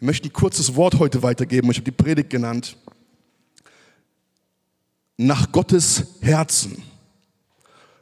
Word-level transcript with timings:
Ich 0.00 0.06
möchte 0.06 0.28
ein 0.28 0.32
kurzes 0.32 0.76
Wort 0.76 1.00
heute 1.00 1.24
weitergeben. 1.24 1.72
Ich 1.72 1.78
habe 1.78 1.84
die 1.84 1.90
Predigt 1.90 2.30
genannt. 2.30 2.76
Nach 5.16 5.50
Gottes 5.50 6.04
Herzen. 6.20 6.80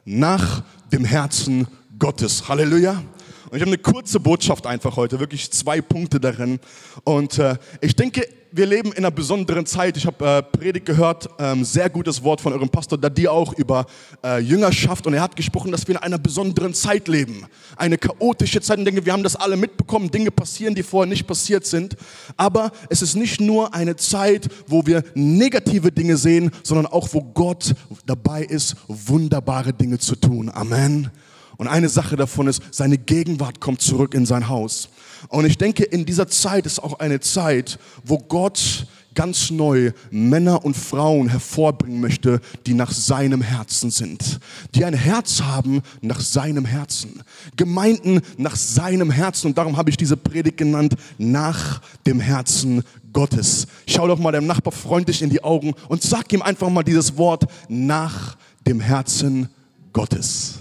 Nach 0.05 0.63
dem 0.91 1.03
Herzen 1.03 1.67
Gottes. 1.97 2.47
Halleluja. 2.47 3.03
Und 3.49 3.55
ich 3.55 3.61
habe 3.61 3.71
eine 3.71 3.77
kurze 3.77 4.19
Botschaft 4.19 4.67
einfach 4.67 4.97
heute, 4.97 5.19
wirklich 5.19 5.51
zwei 5.51 5.79
Punkte 5.79 6.19
darin. 6.19 6.59
Und 7.05 7.39
äh, 7.39 7.55
ich 7.79 7.95
denke, 7.95 8.27
wir 8.51 8.65
leben 8.65 8.91
in 8.91 8.99
einer 8.99 9.11
besonderen 9.11 9.65
Zeit. 9.65 9.95
Ich 9.95 10.05
habe 10.05 10.25
äh, 10.25 10.43
Predigt 10.43 10.85
gehört, 10.85 11.29
ähm, 11.39 11.63
sehr 11.63 11.89
gutes 11.89 12.23
Wort 12.23 12.41
von 12.41 12.51
eurem 12.51 12.69
Pastor 12.69 12.97
Dadi 12.97 13.27
auch 13.27 13.53
über 13.53 13.85
äh, 14.23 14.39
Jüngerschaft. 14.39 15.07
Und 15.07 15.13
er 15.13 15.21
hat 15.21 15.35
gesprochen, 15.35 15.71
dass 15.71 15.87
wir 15.87 15.95
in 15.95 16.01
einer 16.01 16.17
besonderen 16.17 16.73
Zeit 16.73 17.07
leben. 17.07 17.45
Eine 17.77 17.97
chaotische 17.97 18.59
Zeit. 18.59 18.77
Und 18.77 18.87
ich 18.87 18.93
denke, 18.93 19.05
wir 19.05 19.13
haben 19.13 19.23
das 19.23 19.35
alle 19.37 19.55
mitbekommen. 19.55 20.11
Dinge 20.11 20.31
passieren, 20.31 20.75
die 20.75 20.83
vorher 20.83 21.07
nicht 21.07 21.25
passiert 21.25 21.65
sind. 21.65 21.95
Aber 22.35 22.71
es 22.89 23.01
ist 23.01 23.15
nicht 23.15 23.39
nur 23.39 23.73
eine 23.73 23.95
Zeit, 23.95 24.49
wo 24.67 24.85
wir 24.85 25.03
negative 25.13 25.91
Dinge 25.91 26.17
sehen, 26.17 26.51
sondern 26.63 26.87
auch, 26.87 27.07
wo 27.13 27.21
Gott 27.21 27.75
dabei 28.05 28.43
ist, 28.43 28.75
wunderbare 28.87 29.71
Dinge 29.71 29.99
zu 29.99 30.15
tun. 30.15 30.49
Amen. 30.53 31.11
Und 31.57 31.67
eine 31.67 31.89
Sache 31.89 32.15
davon 32.15 32.47
ist, 32.47 32.61
seine 32.71 32.97
Gegenwart 32.97 33.59
kommt 33.59 33.81
zurück 33.81 34.13
in 34.13 34.25
sein 34.25 34.47
Haus. 34.47 34.89
Und 35.29 35.45
ich 35.45 35.57
denke, 35.57 35.83
in 35.83 36.05
dieser 36.05 36.27
Zeit 36.27 36.65
ist 36.65 36.79
auch 36.79 36.99
eine 36.99 37.19
Zeit, 37.19 37.79
wo 38.03 38.19
Gott 38.19 38.87
ganz 39.17 39.49
neu 39.49 39.93
Männer 40.11 40.63
und 40.63 40.77
Frauen 40.77 41.27
hervorbringen 41.27 41.99
möchte, 41.99 42.39
die 42.67 42.75
nach 42.75 42.91
seinem 42.91 43.41
Herzen 43.41 43.89
sind, 43.89 44.39
die 44.75 44.85
ein 44.85 44.93
Herz 44.93 45.41
haben 45.41 45.81
nach 46.01 46.19
seinem 46.19 46.65
Herzen, 46.65 47.23
Gemeinden 47.55 48.21
nach 48.37 48.55
seinem 48.55 49.09
Herzen. 49.09 49.47
Und 49.47 49.57
darum 49.57 49.75
habe 49.75 49.89
ich 49.89 49.97
diese 49.97 50.17
Predigt 50.17 50.57
genannt, 50.57 50.93
nach 51.17 51.81
dem 52.05 52.19
Herzen 52.19 52.83
Gottes. 53.11 53.65
Schau 53.87 54.07
doch 54.07 54.19
mal 54.19 54.31
deinem 54.31 54.45
Nachbar 54.45 54.71
freundlich 54.71 55.23
in 55.23 55.31
die 55.31 55.43
Augen 55.43 55.73
und 55.89 56.03
sag 56.03 56.31
ihm 56.31 56.43
einfach 56.43 56.69
mal 56.69 56.83
dieses 56.83 57.17
Wort, 57.17 57.45
nach 57.67 58.37
dem 58.67 58.79
Herzen 58.79 59.49
Gottes. 59.93 60.59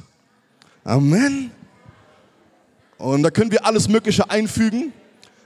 Amen. 0.87 1.51
Und 2.97 3.25
da 3.25 3.31
können 3.31 3.51
wir 3.51 3.67
alles 3.67 3.89
Mögliche 3.89 4.31
einfügen. 4.31 4.93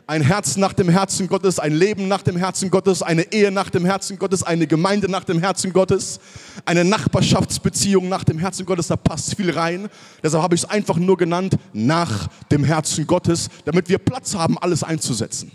Ein 0.06 0.20
Herz 0.20 0.58
nach 0.58 0.74
dem 0.74 0.91
Herzen 0.91 1.28
Gottes, 1.28 1.58
ein 1.58 1.72
Leben 1.72 2.08
nach 2.08 2.20
dem 2.20 2.36
Herzen 2.36 2.69
Gottes, 2.69 3.00
eine 3.02 3.33
Ehe 3.33 3.50
nach 3.50 3.70
dem 3.70 3.86
Herzen 3.86 4.18
Gottes, 4.18 4.42
eine 4.42 4.66
Gemeinde 4.66 5.11
nach 5.11 5.24
dem 5.24 5.38
Herzen 5.38 5.72
Gottes, 5.72 6.20
eine 6.66 6.84
Nachbarschaftsbeziehung 6.84 8.11
nach 8.11 8.22
dem 8.22 8.38
Herzen 8.38 8.66
Gottes, 8.66 8.88
da 8.88 8.96
passt 8.96 9.34
viel 9.34 9.50
rein. 9.50 9.88
Deshalb 10.22 10.42
habe 10.42 10.56
ich 10.56 10.64
es 10.64 10.68
einfach 10.68 10.96
nur 10.96 11.16
genannt, 11.16 11.56
nach 11.72 12.28
dem 12.52 12.62
Herzen 12.62 13.06
Gottes, 13.06 13.48
damit 13.64 13.88
wir 13.88 13.96
Platz 13.96 14.34
haben, 14.34 14.58
alles 14.58 14.83
einzusetzen. 14.83 15.52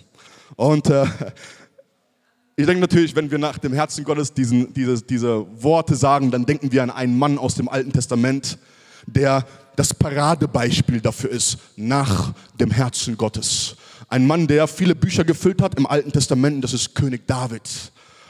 Und 0.55 0.89
äh, 0.89 1.05
ich 2.55 2.65
denke 2.65 2.81
natürlich, 2.81 3.15
wenn 3.15 3.29
wir 3.29 3.37
nach 3.37 3.59
dem 3.59 3.73
Herzen 3.73 4.03
Gottes 4.03 4.33
diesen, 4.33 4.73
diese, 4.73 4.99
diese 5.03 5.45
Worte 5.61 5.95
sagen, 5.95 6.31
dann 6.31 6.47
denken 6.47 6.71
wir 6.71 6.81
an 6.81 6.89
einen 6.89 7.19
Mann 7.19 7.37
aus 7.37 7.53
dem 7.53 7.69
Alten 7.69 7.93
Testament, 7.93 8.57
der 9.05 9.45
das 9.75 9.93
Paradebeispiel 9.93 11.01
dafür 11.01 11.29
ist, 11.29 11.57
nach 11.75 12.33
dem 12.59 12.71
Herzen 12.71 13.17
Gottes. 13.17 13.75
Ein 14.07 14.27
Mann, 14.27 14.47
der 14.47 14.67
viele 14.67 14.95
Bücher 14.95 15.23
gefüllt 15.23 15.61
hat 15.61 15.75
im 15.75 15.85
Alten 15.85 16.11
Testament, 16.11 16.63
das 16.63 16.73
ist 16.73 16.95
König 16.95 17.27
David. 17.27 17.61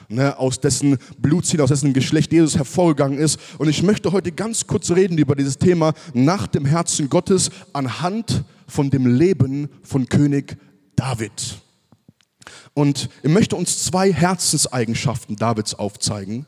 Ne, 0.07 0.37
aus 0.37 0.59
dessen 0.59 0.99
Blutziehen, 1.17 1.61
aus 1.61 1.69
dessen 1.69 1.91
Geschlecht 1.91 2.31
Jesus 2.31 2.55
hervorgegangen 2.55 3.17
ist. 3.17 3.39
Und 3.57 3.69
ich 3.69 3.81
möchte 3.81 4.11
heute 4.11 4.31
ganz 4.31 4.67
kurz 4.67 4.91
reden 4.91 5.17
über 5.17 5.35
dieses 5.35 5.57
Thema 5.57 5.93
nach 6.13 6.45
dem 6.45 6.63
Herzen 6.63 7.09
Gottes 7.09 7.49
anhand 7.73 8.43
von 8.67 8.91
dem 8.91 9.07
Leben 9.07 9.67
von 9.81 10.07
König 10.07 10.57
David. 10.95 11.59
Und 12.75 13.09
ich 13.23 13.31
möchte 13.31 13.55
uns 13.55 13.83
zwei 13.83 14.13
Herzenseigenschaften 14.13 15.37
Davids 15.37 15.73
aufzeigen, 15.73 16.45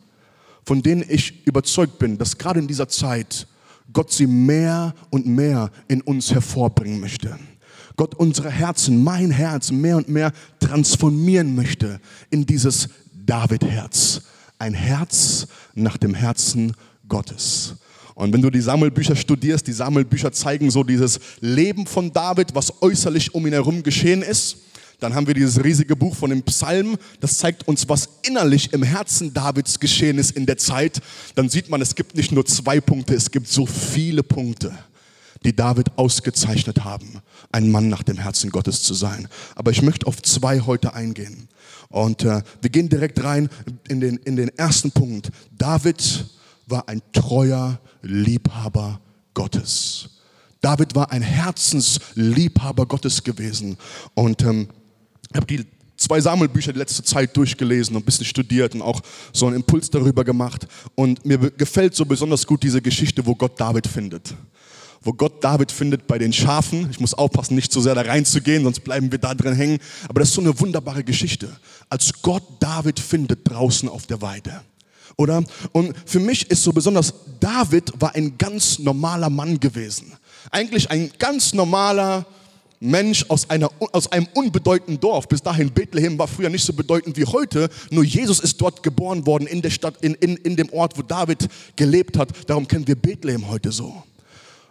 von 0.64 0.84
denen 0.84 1.04
ich 1.08 1.48
überzeugt 1.48 1.98
bin, 1.98 2.20
dass 2.20 2.38
gerade 2.38 2.60
in 2.60 2.68
dieser 2.68 2.90
Zeit 2.90 3.48
Gott 3.94 4.12
sie 4.12 4.28
mehr 4.28 4.94
und 5.10 5.26
mehr 5.26 5.72
in 5.88 6.02
uns 6.02 6.32
hervorbringen 6.32 7.00
möchte. 7.00 7.38
Gott 7.96 8.14
unsere 8.16 8.52
Herzen, 8.52 9.04
mein 9.04 9.32
Herz 9.32 9.72
mehr 9.72 9.98
und 9.98 10.08
mehr 10.08 10.32
transformieren 10.60 11.56
möchte 11.56 12.00
in 12.30 12.46
dieses 12.46 12.90
David-Herz. 13.26 14.22
Ein 14.60 14.74
Herz 14.74 15.48
nach 15.74 15.98
dem 15.98 16.14
Herzen 16.14 16.74
Gottes. 17.08 17.76
Und 18.14 18.34
wenn 18.34 18.42
du 18.42 18.50
die 18.50 18.62
Sammelbücher 18.62 19.16
studierst, 19.16 19.68
die 19.68 19.74
Sammelbücher 19.74 20.32
zeigen 20.32 20.72
so 20.72 20.84
dieses 20.84 21.20
Leben 21.40 21.86
von 21.86 22.12
David, 22.12 22.56
was 22.56 22.82
äußerlich 22.82 23.36
um 23.36 23.46
ihn 23.46 23.54
herum 23.54 23.84
geschehen 23.84 24.24
ist. 24.24 24.58
Dann 25.00 25.14
haben 25.14 25.28
wir 25.28 25.36
dieses 25.36 25.64
riesige 25.64 25.96
Buch 25.96 26.16
von 26.16 26.32
dem 26.32 26.42
Psalm, 26.44 26.98
das 27.20 27.38
zeigt 27.38 27.68
uns, 27.68 27.88
was 27.88 28.10
innerlich 28.24 28.74
im 28.74 28.82
Herzen 28.82 29.32
Davids 29.34 29.80
geschehen 29.80 30.18
ist 30.18 30.32
in 30.32 30.48
der 30.48 30.58
Zeit. 30.58 31.02
Dann 31.36 31.50
sieht 31.50 31.70
man, 31.70 31.82
es 31.82 31.94
gibt 31.94 32.16
nicht 32.16 32.32
nur 32.32 32.46
zwei 32.46 32.82
Punkte, 32.82 33.14
es 33.14 33.30
gibt 33.30 33.48
so 33.48 33.68
viele 33.68 34.24
Punkte, 34.24 34.76
die 35.44 35.56
David 35.56 35.98
ausgezeichnet 35.98 36.84
haben, 36.84 37.22
ein 37.52 37.70
Mann 37.70 37.90
nach 37.90 38.02
dem 38.02 38.18
Herzen 38.18 38.50
Gottes 38.50 38.82
zu 38.82 38.96
sein. 38.96 39.28
Aber 39.56 39.70
ich 39.70 39.84
möchte 39.84 40.08
auf 40.08 40.22
zwei 40.24 40.62
heute 40.62 40.94
eingehen. 40.96 41.48
Und 41.90 42.24
äh, 42.24 42.42
wir 42.62 42.70
gehen 42.72 42.90
direkt 42.90 43.24
rein 43.24 43.50
in 43.88 44.00
den, 44.00 44.18
in 44.18 44.36
den 44.36 44.50
ersten 44.58 44.92
Punkt. 44.92 45.30
David 45.56 46.26
war 46.66 46.90
ein 46.90 47.02
treuer 47.14 47.80
Liebhaber 48.02 49.00
Gottes. 49.36 50.10
David 50.60 50.96
war 50.96 51.12
ein 51.12 51.22
Herzensliebhaber 51.22 52.88
Gottes 52.88 53.24
gewesen. 53.24 53.78
Und 54.16 54.42
ähm, 54.42 54.68
habe 55.36 55.46
die 55.46 55.66
zwei 55.98 56.22
Sammelbücher 56.22 56.74
die 56.74 56.80
letzte 56.80 57.04
Zeit 57.04 57.36
durchgelesen 57.36 57.96
und 57.96 58.04
ein 58.04 58.06
bisschen 58.06 58.26
studiert 58.26 58.76
und 58.76 58.82
auch 58.82 59.02
so 59.34 59.48
einen 59.48 59.58
Impuls 59.58 59.90
darüber 59.90 60.24
gemacht. 60.24 60.68
Und 60.96 61.26
mir 61.26 61.38
gefällt 61.38 61.96
so 61.96 62.06
besonders 62.06 62.46
gut 62.46 62.64
diese 62.64 62.82
Geschichte, 62.82 63.26
wo 63.26 63.36
Gott 63.36 63.60
David 63.60 63.88
findet. 63.88 64.34
Wo 65.02 65.14
Gott 65.14 65.44
David 65.44 65.72
findet 65.72 66.08
bei 66.08 66.18
den 66.18 66.34
Schafen. 66.34 66.90
Ich 66.92 67.00
muss 67.00 67.14
aufpassen, 67.14 67.56
nicht 67.56 67.72
zu 67.72 67.82
sehr 67.82 67.96
da 67.96 68.02
reinzugehen, 68.02 68.64
sonst 68.64 68.82
bleiben 68.82 69.12
wir 69.12 69.20
da 69.20 69.34
drin 69.34 69.56
hängen. 69.56 69.80
Aber 70.08 70.20
das 70.20 70.30
ist 70.30 70.36
so 70.36 70.42
eine 70.42 70.60
wunderbare 70.60 71.04
Geschichte. 71.04 71.50
Als 71.90 72.14
Gott 72.22 72.44
David 72.60 73.00
findet 73.00 73.50
draußen 73.50 73.90
auf 73.90 74.06
der 74.08 74.22
Weide. 74.22 74.62
Oder? 75.16 75.44
Und 75.72 75.96
für 76.06 76.20
mich 76.20 76.50
ist 76.52 76.64
so 76.64 76.72
besonders, 76.72 77.14
David 77.40 77.92
war 78.00 78.14
ein 78.16 78.38
ganz 78.38 78.78
normaler 78.80 79.30
Mann 79.30 79.60
gewesen. 79.60 80.14
Eigentlich 80.52 80.92
ein 80.92 81.12
ganz 81.18 81.54
normaler, 81.54 82.26
Mensch 82.80 83.26
aus, 83.30 83.50
einer, 83.50 83.72
aus 83.92 84.12
einem 84.12 84.28
unbedeutenden 84.34 85.00
Dorf. 85.00 85.28
Bis 85.28 85.42
dahin, 85.42 85.72
Bethlehem 85.72 86.18
war 86.18 86.28
früher 86.28 86.50
nicht 86.50 86.64
so 86.64 86.74
bedeutend 86.74 87.18
wie 87.18 87.26
heute. 87.26 87.70
Nur 87.90 88.04
Jesus 88.04 88.40
ist 88.40 88.62
dort 88.62 88.84
geboren 88.84 89.26
worden, 89.26 89.48
in 89.48 89.62
der 89.62 89.72
Stadt, 89.72 89.96
in, 90.02 90.14
in, 90.16 90.38
in 90.38 90.56
dem 90.56 90.70
Ort, 90.72 90.98
wo 90.98 91.02
David 91.02 91.48
gelebt 91.76 92.18
hat. 92.18 92.30
Darum 92.48 92.68
kennen 92.68 92.88
wir 92.88 92.96
Bethlehem 92.96 93.48
heute 93.50 93.72
so. 93.72 94.04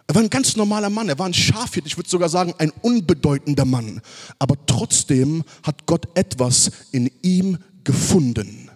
Er 0.07 0.15
war 0.15 0.21
ein 0.21 0.29
ganz 0.29 0.55
normaler 0.55 0.89
Mann, 0.89 1.09
er 1.09 1.19
war 1.19 1.25
ein 1.25 1.33
Schafhirt, 1.33 1.85
ich 1.85 1.97
würde 1.97 2.09
sogar 2.09 2.29
sagen, 2.29 2.53
ein 2.59 2.71
unbedeutender 2.81 3.65
Mann. 3.65 4.01
Aber 4.39 4.55
trotzdem 4.65 5.43
hat 5.63 5.85
Gott 5.85 6.07
etwas 6.17 6.71
in 6.93 7.11
ihm 7.21 7.57
gefunden, 7.83 8.69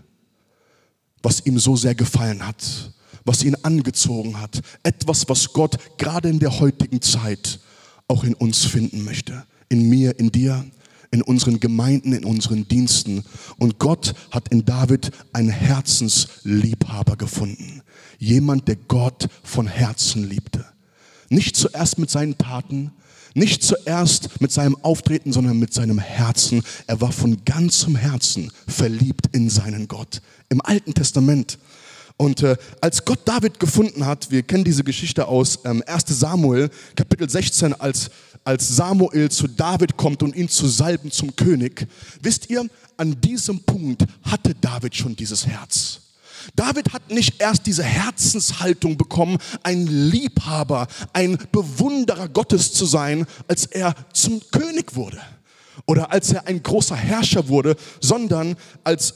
was 1.23 1.45
ihm 1.45 1.57
so 1.57 1.77
sehr 1.77 1.95
gefallen 1.95 2.45
hat, 2.45 2.91
was 3.23 3.43
ihn 3.43 3.55
angezogen 3.63 4.41
hat. 4.41 4.61
Etwas, 4.83 5.29
was 5.29 5.53
Gott 5.53 5.77
gerade 5.97 6.27
in 6.27 6.39
der 6.39 6.59
heutigen 6.59 7.01
Zeit 7.01 7.61
auch 8.11 8.23
in 8.25 8.33
uns 8.33 8.65
finden 8.65 9.03
möchte. 9.03 9.45
In 9.69 9.89
mir, 9.89 10.19
in 10.19 10.31
dir, 10.31 10.65
in 11.11 11.21
unseren 11.21 11.59
Gemeinden, 11.59 12.13
in 12.13 12.25
unseren 12.25 12.67
Diensten. 12.67 13.23
Und 13.57 13.79
Gott 13.79 14.13
hat 14.31 14.49
in 14.49 14.65
David 14.65 15.11
einen 15.31 15.49
Herzensliebhaber 15.49 17.15
gefunden. 17.15 17.81
Jemand, 18.19 18.67
der 18.67 18.75
Gott 18.75 19.27
von 19.43 19.65
Herzen 19.65 20.27
liebte. 20.29 20.65
Nicht 21.29 21.55
zuerst 21.55 21.97
mit 21.97 22.09
seinen 22.09 22.37
Taten, 22.37 22.91
nicht 23.33 23.63
zuerst 23.63 24.41
mit 24.41 24.51
seinem 24.51 24.75
Auftreten, 24.83 25.31
sondern 25.31 25.57
mit 25.57 25.73
seinem 25.73 25.99
Herzen. 25.99 26.63
Er 26.87 26.99
war 26.99 27.13
von 27.13 27.45
ganzem 27.45 27.95
Herzen 27.95 28.51
verliebt 28.67 29.27
in 29.31 29.49
seinen 29.49 29.87
Gott. 29.87 30.21
Im 30.49 30.59
Alten 30.61 30.93
Testament 30.93 31.57
und 32.21 32.43
äh, 32.43 32.55
als 32.81 33.03
Gott 33.03 33.21
David 33.25 33.59
gefunden 33.59 34.05
hat, 34.05 34.29
wir 34.29 34.43
kennen 34.43 34.63
diese 34.63 34.83
Geschichte 34.83 35.27
aus 35.27 35.57
ähm, 35.65 35.81
1 35.87 36.03
Samuel, 36.07 36.69
Kapitel 36.95 37.27
16, 37.27 37.73
als, 37.73 38.11
als 38.43 38.75
Samuel 38.75 39.31
zu 39.31 39.47
David 39.47 39.97
kommt 39.97 40.21
und 40.21 40.35
ihn 40.35 40.47
zu 40.47 40.67
salben 40.67 41.09
zum 41.09 41.35
König, 41.35 41.87
wisst 42.21 42.47
ihr, 42.51 42.67
an 42.95 43.19
diesem 43.19 43.61
Punkt 43.61 44.05
hatte 44.21 44.53
David 44.53 44.95
schon 44.95 45.15
dieses 45.15 45.47
Herz. 45.47 46.01
David 46.55 46.93
hat 46.93 47.09
nicht 47.09 47.41
erst 47.41 47.65
diese 47.65 47.83
Herzenshaltung 47.83 48.97
bekommen, 48.97 49.39
ein 49.63 49.87
Liebhaber, 49.87 50.87
ein 51.13 51.39
Bewunderer 51.51 52.29
Gottes 52.29 52.71
zu 52.71 52.85
sein, 52.85 53.25
als 53.47 53.65
er 53.65 53.95
zum 54.13 54.39
König 54.51 54.95
wurde 54.95 55.19
oder 55.87 56.11
als 56.11 56.31
er 56.31 56.45
ein 56.45 56.61
großer 56.61 56.95
Herrscher 56.95 57.47
wurde, 57.47 57.75
sondern 57.99 58.57
als, 58.83 59.15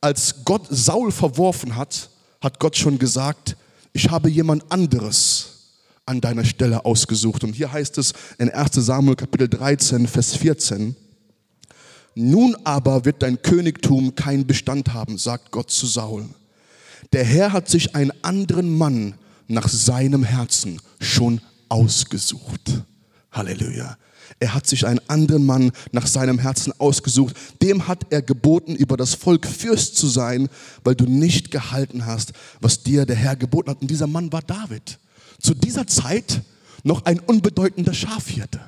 als 0.00 0.36
Gott 0.46 0.66
Saul 0.70 1.12
verworfen 1.12 1.76
hat, 1.76 2.08
hat 2.40 2.58
Gott 2.58 2.76
schon 2.76 2.98
gesagt, 2.98 3.56
ich 3.92 4.10
habe 4.10 4.28
jemand 4.28 4.70
anderes 4.70 5.50
an 6.06 6.20
deiner 6.20 6.44
Stelle 6.44 6.84
ausgesucht. 6.84 7.44
Und 7.44 7.52
hier 7.52 7.72
heißt 7.72 7.98
es 7.98 8.12
in 8.38 8.50
1 8.50 8.74
Samuel 8.74 9.16
Kapitel 9.16 9.48
13, 9.48 10.06
Vers 10.06 10.36
14, 10.36 10.96
Nun 12.14 12.56
aber 12.64 13.04
wird 13.04 13.22
dein 13.22 13.40
Königtum 13.40 14.14
keinen 14.14 14.46
Bestand 14.46 14.92
haben, 14.92 15.18
sagt 15.18 15.50
Gott 15.52 15.70
zu 15.70 15.86
Saul. 15.86 16.26
Der 17.12 17.24
Herr 17.24 17.52
hat 17.52 17.68
sich 17.68 17.94
einen 17.94 18.12
anderen 18.22 18.76
Mann 18.76 19.14
nach 19.48 19.68
seinem 19.68 20.24
Herzen 20.24 20.80
schon 21.00 21.40
ausgesucht. 21.68 22.82
Halleluja. 23.32 23.96
Er 24.38 24.54
hat 24.54 24.66
sich 24.66 24.86
einen 24.86 25.00
anderen 25.08 25.44
Mann 25.44 25.72
nach 25.92 26.06
seinem 26.06 26.38
Herzen 26.38 26.72
ausgesucht. 26.78 27.34
Dem 27.60 27.88
hat 27.88 28.06
er 28.10 28.22
geboten, 28.22 28.74
über 28.76 28.96
das 28.96 29.14
Volk 29.14 29.46
Fürst 29.46 29.96
zu 29.96 30.06
sein, 30.06 30.48
weil 30.84 30.94
du 30.94 31.04
nicht 31.04 31.50
gehalten 31.50 32.06
hast, 32.06 32.32
was 32.60 32.82
dir 32.82 33.06
der 33.06 33.16
Herr 33.16 33.36
geboten 33.36 33.70
hat. 33.70 33.82
Und 33.82 33.90
dieser 33.90 34.06
Mann 34.06 34.32
war 34.32 34.42
David. 34.42 34.98
Zu 35.40 35.54
dieser 35.54 35.86
Zeit 35.86 36.42
noch 36.84 37.04
ein 37.04 37.18
unbedeutender 37.18 37.94
Schafhirte. 37.94 38.60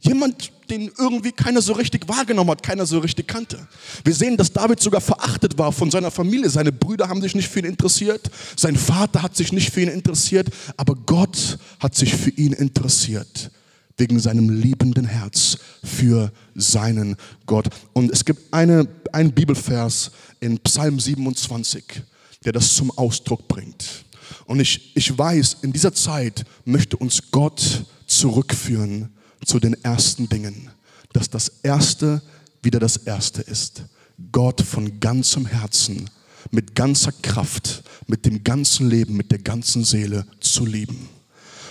Jemand, 0.00 0.52
den 0.68 0.90
irgendwie 0.98 1.32
keiner 1.32 1.62
so 1.62 1.72
richtig 1.72 2.08
wahrgenommen 2.08 2.50
hat, 2.50 2.62
keiner 2.62 2.84
so 2.84 2.98
richtig 2.98 3.26
kannte. 3.26 3.66
Wir 4.04 4.14
sehen, 4.14 4.36
dass 4.36 4.52
David 4.52 4.80
sogar 4.80 5.00
verachtet 5.00 5.56
war 5.56 5.72
von 5.72 5.90
seiner 5.90 6.10
Familie. 6.10 6.50
Seine 6.50 6.72
Brüder 6.72 7.08
haben 7.08 7.22
sich 7.22 7.34
nicht 7.34 7.48
für 7.48 7.60
ihn 7.60 7.64
interessiert, 7.64 8.30
sein 8.56 8.76
Vater 8.76 9.22
hat 9.22 9.34
sich 9.34 9.52
nicht 9.52 9.70
für 9.72 9.80
ihn 9.80 9.88
interessiert, 9.88 10.48
aber 10.76 10.94
Gott 10.94 11.58
hat 11.80 11.94
sich 11.94 12.14
für 12.14 12.30
ihn 12.30 12.52
interessiert 12.52 13.50
wegen 13.96 14.18
seinem 14.18 14.50
liebenden 14.50 15.06
Herz 15.06 15.58
für 15.82 16.32
seinen 16.54 17.16
Gott. 17.46 17.68
Und 17.92 18.10
es 18.10 18.24
gibt 18.24 18.52
eine, 18.52 18.88
einen 19.12 19.32
Bibelvers 19.32 20.10
in 20.40 20.58
Psalm 20.60 20.98
27, 20.98 21.84
der 22.44 22.52
das 22.52 22.74
zum 22.74 22.90
Ausdruck 22.92 23.46
bringt. 23.48 24.04
Und 24.46 24.60
ich, 24.60 24.96
ich 24.96 25.16
weiß, 25.16 25.58
in 25.62 25.72
dieser 25.72 25.94
Zeit 25.94 26.44
möchte 26.64 26.96
uns 26.96 27.30
Gott 27.30 27.84
zurückführen 28.06 29.10
zu 29.44 29.60
den 29.60 29.74
ersten 29.84 30.28
Dingen. 30.28 30.70
Dass 31.12 31.30
das 31.30 31.48
Erste 31.62 32.22
wieder 32.62 32.80
das 32.80 32.96
Erste 32.96 33.42
ist. 33.42 33.84
Gott 34.32 34.60
von 34.60 35.00
ganzem 35.00 35.46
Herzen, 35.46 36.10
mit 36.50 36.74
ganzer 36.74 37.12
Kraft, 37.12 37.82
mit 38.06 38.26
dem 38.26 38.44
ganzen 38.44 38.88
Leben, 38.88 39.16
mit 39.16 39.30
der 39.30 39.38
ganzen 39.38 39.84
Seele 39.84 40.26
zu 40.40 40.66
lieben. 40.66 41.08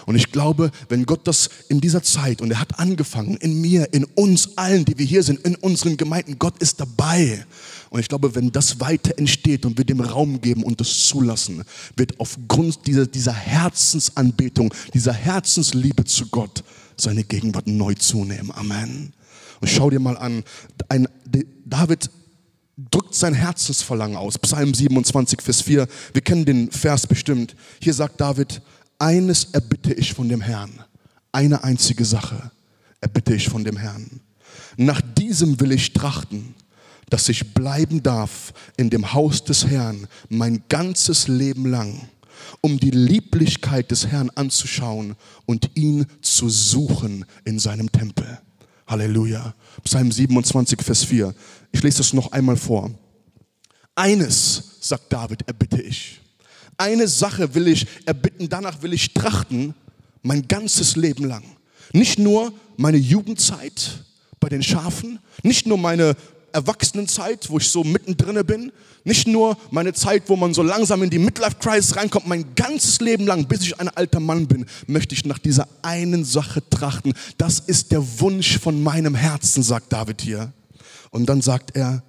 Und 0.05 0.15
ich 0.15 0.31
glaube, 0.31 0.71
wenn 0.89 1.05
Gott 1.05 1.27
das 1.27 1.49
in 1.69 1.81
dieser 1.81 2.03
Zeit, 2.03 2.41
und 2.41 2.51
er 2.51 2.59
hat 2.59 2.79
angefangen, 2.79 3.37
in 3.37 3.61
mir, 3.61 3.93
in 3.93 4.03
uns 4.03 4.57
allen, 4.57 4.85
die 4.85 4.97
wir 4.97 5.05
hier 5.05 5.23
sind, 5.23 5.39
in 5.45 5.55
unseren 5.55 5.97
Gemeinden, 5.97 6.37
Gott 6.39 6.57
ist 6.59 6.79
dabei. 6.79 7.45
Und 7.89 7.99
ich 7.99 8.07
glaube, 8.07 8.33
wenn 8.35 8.51
das 8.51 8.79
weiter 8.79 9.17
entsteht 9.17 9.65
und 9.65 9.77
wir 9.77 9.85
dem 9.85 10.01
Raum 10.01 10.41
geben 10.41 10.63
und 10.63 10.79
das 10.79 11.05
zulassen, 11.05 11.63
wird 11.95 12.19
aufgrund 12.19 12.85
dieser, 12.87 13.05
dieser 13.05 13.33
Herzensanbetung, 13.33 14.73
dieser 14.93 15.13
Herzensliebe 15.13 16.03
zu 16.05 16.27
Gott, 16.27 16.63
seine 16.97 17.23
Gegenwart 17.23 17.67
neu 17.67 17.93
zunehmen. 17.93 18.51
Amen. 18.51 19.13
Und 19.61 19.67
schau 19.69 19.89
dir 19.89 19.99
mal 19.99 20.17
an, 20.17 20.43
ein, 20.89 21.07
David 21.65 22.09
drückt 22.89 23.15
sein 23.15 23.33
Herzensverlangen 23.33 24.17
aus. 24.17 24.37
Psalm 24.39 24.73
27, 24.73 25.41
Vers 25.41 25.61
4. 25.61 25.87
Wir 26.13 26.21
kennen 26.21 26.45
den 26.45 26.71
Vers 26.71 27.07
bestimmt. 27.07 27.55
Hier 27.81 27.93
sagt 27.93 28.19
David, 28.19 28.61
eines 29.03 29.49
erbitte 29.51 29.93
ich 29.93 30.13
von 30.13 30.29
dem 30.29 30.39
Herrn. 30.39 30.71
Eine 31.33 31.65
einzige 31.65 32.05
Sache 32.05 32.51
erbitte 33.01 33.35
ich 33.35 33.49
von 33.49 33.65
dem 33.65 33.75
Herrn. 33.75 34.21
Nach 34.77 35.01
diesem 35.01 35.59
will 35.59 35.73
ich 35.73 35.91
trachten, 35.91 36.55
dass 37.09 37.27
ich 37.27 37.53
bleiben 37.53 38.01
darf 38.01 38.53
in 38.77 38.89
dem 38.89 39.13
Haus 39.13 39.43
des 39.43 39.67
Herrn 39.67 40.07
mein 40.29 40.63
ganzes 40.69 41.27
Leben 41.27 41.65
lang 41.65 42.07
um 42.61 42.79
die 42.79 42.91
Lieblichkeit 42.91 43.91
des 43.91 44.07
Herrn 44.07 44.29
anzuschauen 44.31 45.15
und 45.45 45.71
ihn 45.75 46.05
zu 46.21 46.49
suchen 46.49 47.25
in 47.45 47.59
seinem 47.59 47.91
Tempel. 47.91 48.39
Halleluja. 48.87 49.53
Psalm 49.83 50.11
27, 50.11 50.81
Vers 50.81 51.03
4. 51.03 51.33
Ich 51.71 51.83
lese 51.83 51.99
das 51.99 52.13
noch 52.13 52.31
einmal 52.31 52.57
vor. 52.57 52.91
Eines, 53.95 54.77
sagt 54.81 55.11
David, 55.11 55.47
erbitte 55.47 55.81
ich. 55.81 56.22
Eine 56.77 57.07
Sache 57.07 57.53
will 57.55 57.67
ich 57.67 57.85
erbitten, 58.05 58.49
danach 58.49 58.81
will 58.81 58.93
ich 58.93 59.13
trachten, 59.13 59.73
mein 60.21 60.47
ganzes 60.47 60.95
Leben 60.95 61.25
lang. 61.25 61.43
Nicht 61.91 62.17
nur 62.17 62.53
meine 62.77 62.97
Jugendzeit 62.97 64.03
bei 64.39 64.49
den 64.49 64.63
Schafen, 64.63 65.19
nicht 65.43 65.67
nur 65.67 65.77
meine 65.77 66.15
Erwachsenenzeit, 66.53 67.49
wo 67.49 67.57
ich 67.57 67.69
so 67.69 67.83
mittendrin 67.83 68.45
bin, 68.45 68.71
nicht 69.03 69.27
nur 69.27 69.57
meine 69.71 69.93
Zeit, 69.93 70.23
wo 70.27 70.35
man 70.35 70.53
so 70.53 70.61
langsam 70.61 71.03
in 71.03 71.09
die 71.09 71.19
Midlife-Crisis 71.19 71.97
reinkommt, 71.97 72.27
mein 72.27 72.55
ganzes 72.55 73.01
Leben 73.01 73.25
lang, 73.25 73.47
bis 73.47 73.61
ich 73.61 73.79
ein 73.79 73.89
alter 73.89 74.19
Mann 74.19 74.47
bin, 74.47 74.65
möchte 74.87 75.13
ich 75.13 75.25
nach 75.25 75.39
dieser 75.39 75.67
einen 75.81 76.23
Sache 76.23 76.67
trachten. 76.69 77.13
Das 77.37 77.59
ist 77.59 77.91
der 77.91 78.19
Wunsch 78.19 78.59
von 78.59 78.81
meinem 78.81 79.15
Herzen, 79.15 79.61
sagt 79.61 79.91
David 79.91 80.21
hier. 80.21 80.53
Und 81.11 81.27
dann 81.27 81.41
sagt 81.41 81.75
er, 81.75 82.01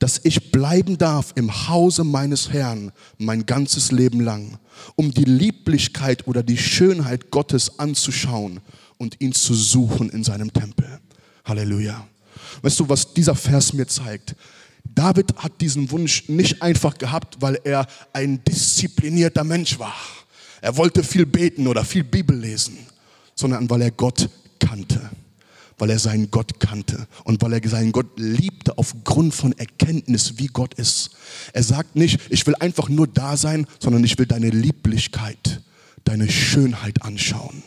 dass 0.00 0.20
ich 0.24 0.50
bleiben 0.50 0.98
darf 0.98 1.32
im 1.36 1.68
Hause 1.68 2.04
meines 2.04 2.50
Herrn 2.50 2.90
mein 3.18 3.46
ganzes 3.46 3.92
Leben 3.92 4.20
lang, 4.20 4.58
um 4.96 5.12
die 5.12 5.24
Lieblichkeit 5.24 6.26
oder 6.26 6.42
die 6.42 6.58
Schönheit 6.58 7.30
Gottes 7.30 7.78
anzuschauen 7.78 8.60
und 8.96 9.20
ihn 9.20 9.32
zu 9.32 9.54
suchen 9.54 10.08
in 10.10 10.24
seinem 10.24 10.52
Tempel. 10.52 10.98
Halleluja. 11.44 12.06
Weißt 12.62 12.80
du, 12.80 12.88
was 12.88 13.12
dieser 13.12 13.34
Vers 13.34 13.74
mir 13.74 13.86
zeigt? 13.86 14.34
David 14.84 15.36
hat 15.36 15.60
diesen 15.60 15.90
Wunsch 15.90 16.28
nicht 16.28 16.62
einfach 16.62 16.96
gehabt, 16.96 17.36
weil 17.40 17.60
er 17.62 17.86
ein 18.14 18.42
disziplinierter 18.42 19.44
Mensch 19.44 19.78
war. 19.78 19.94
Er 20.62 20.76
wollte 20.78 21.02
viel 21.02 21.26
beten 21.26 21.66
oder 21.66 21.84
viel 21.84 22.04
Bibel 22.04 22.36
lesen, 22.36 22.78
sondern 23.34 23.68
weil 23.68 23.82
er 23.82 23.90
Gott 23.90 24.30
kannte. 24.58 25.10
Weil 25.80 25.90
er 25.90 25.98
seinen 25.98 26.30
Gott 26.30 26.60
kannte 26.60 27.08
und 27.24 27.42
weil 27.42 27.54
er 27.54 27.68
seinen 27.68 27.90
Gott 27.90 28.06
liebte 28.16 28.78
aufgrund 28.78 29.34
von 29.34 29.52
Erkenntnis, 29.58 30.34
wie 30.36 30.46
Gott 30.46 30.74
ist. 30.74 31.10
Er 31.52 31.64
sagt 31.64 31.96
nicht, 31.96 32.20
ich 32.30 32.46
will 32.46 32.54
einfach 32.60 32.88
nur 32.88 33.08
da 33.08 33.36
sein, 33.36 33.66
sondern 33.80 34.04
ich 34.04 34.16
will 34.18 34.26
deine 34.26 34.50
Lieblichkeit, 34.50 35.62
deine 36.04 36.30
Schönheit 36.30 37.02
anschauen. 37.02 37.64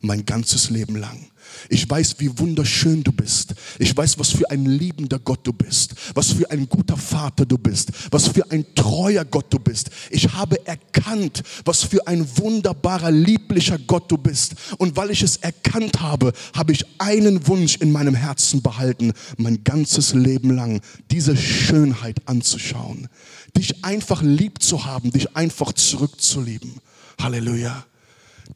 Mein 0.00 0.24
ganzes 0.24 0.70
Leben 0.70 0.96
lang. 0.96 1.29
Ich 1.68 1.88
weiß, 1.88 2.16
wie 2.18 2.38
wunderschön 2.38 3.02
du 3.02 3.12
bist. 3.12 3.54
Ich 3.78 3.96
weiß, 3.96 4.18
was 4.18 4.30
für 4.30 4.50
ein 4.50 4.66
liebender 4.66 5.18
Gott 5.18 5.40
du 5.44 5.52
bist. 5.52 5.94
Was 6.14 6.32
für 6.32 6.50
ein 6.50 6.68
guter 6.68 6.96
Vater 6.96 7.46
du 7.46 7.58
bist. 7.58 7.90
Was 8.10 8.28
für 8.28 8.50
ein 8.50 8.64
treuer 8.74 9.24
Gott 9.24 9.46
du 9.52 9.58
bist. 9.58 9.90
Ich 10.10 10.32
habe 10.32 10.66
erkannt, 10.66 11.42
was 11.64 11.82
für 11.82 12.06
ein 12.06 12.26
wunderbarer, 12.38 13.10
lieblicher 13.10 13.78
Gott 13.78 14.10
du 14.10 14.18
bist. 14.18 14.54
Und 14.78 14.96
weil 14.96 15.10
ich 15.10 15.22
es 15.22 15.36
erkannt 15.36 16.00
habe, 16.00 16.32
habe 16.54 16.72
ich 16.72 16.84
einen 16.98 17.46
Wunsch 17.46 17.76
in 17.76 17.92
meinem 17.92 18.14
Herzen 18.14 18.62
behalten, 18.62 19.12
mein 19.36 19.64
ganzes 19.64 20.14
Leben 20.14 20.50
lang 20.50 20.80
diese 21.10 21.36
Schönheit 21.36 22.26
anzuschauen. 22.26 23.08
Dich 23.56 23.84
einfach 23.84 24.22
lieb 24.22 24.62
zu 24.62 24.84
haben, 24.84 25.10
dich 25.10 25.36
einfach 25.36 25.72
zurückzulieben. 25.72 26.76
Halleluja 27.20 27.84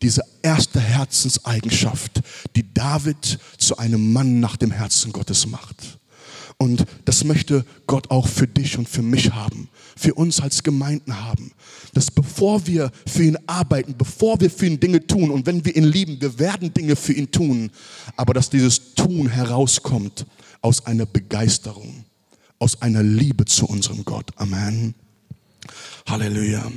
diese 0.02 0.22
erste 0.42 0.80
Herzenseigenschaft, 0.80 2.20
die 2.56 2.72
David 2.72 3.38
zu 3.58 3.76
einem 3.78 4.12
Mann 4.12 4.40
nach 4.40 4.56
dem 4.56 4.70
Herzen 4.70 5.12
Gottes 5.12 5.46
macht. 5.46 5.98
Und 6.58 6.84
das 7.04 7.24
möchte 7.24 7.64
Gott 7.86 8.10
auch 8.10 8.28
für 8.28 8.46
dich 8.46 8.78
und 8.78 8.88
für 8.88 9.02
mich 9.02 9.32
haben, 9.32 9.68
für 9.96 10.14
uns 10.14 10.40
als 10.40 10.62
Gemeinden 10.62 11.20
haben. 11.20 11.52
Dass 11.94 12.10
bevor 12.10 12.66
wir 12.66 12.90
für 13.06 13.24
ihn 13.24 13.38
arbeiten, 13.46 13.94
bevor 13.96 14.40
wir 14.40 14.50
für 14.50 14.66
ihn 14.66 14.80
Dinge 14.80 15.06
tun 15.06 15.30
und 15.30 15.46
wenn 15.46 15.64
wir 15.64 15.74
ihn 15.74 15.84
lieben, 15.84 16.20
wir 16.20 16.38
werden 16.38 16.72
Dinge 16.72 16.96
für 16.96 17.12
ihn 17.12 17.30
tun, 17.30 17.70
aber 18.16 18.34
dass 18.34 18.50
dieses 18.50 18.94
Tun 18.94 19.28
herauskommt 19.28 20.26
aus 20.60 20.86
einer 20.86 21.06
Begeisterung, 21.06 22.04
aus 22.58 22.80
einer 22.80 23.02
Liebe 23.02 23.44
zu 23.44 23.66
unserem 23.66 24.04
Gott. 24.04 24.30
Amen. 24.36 24.94
Halleluja. 26.08 26.70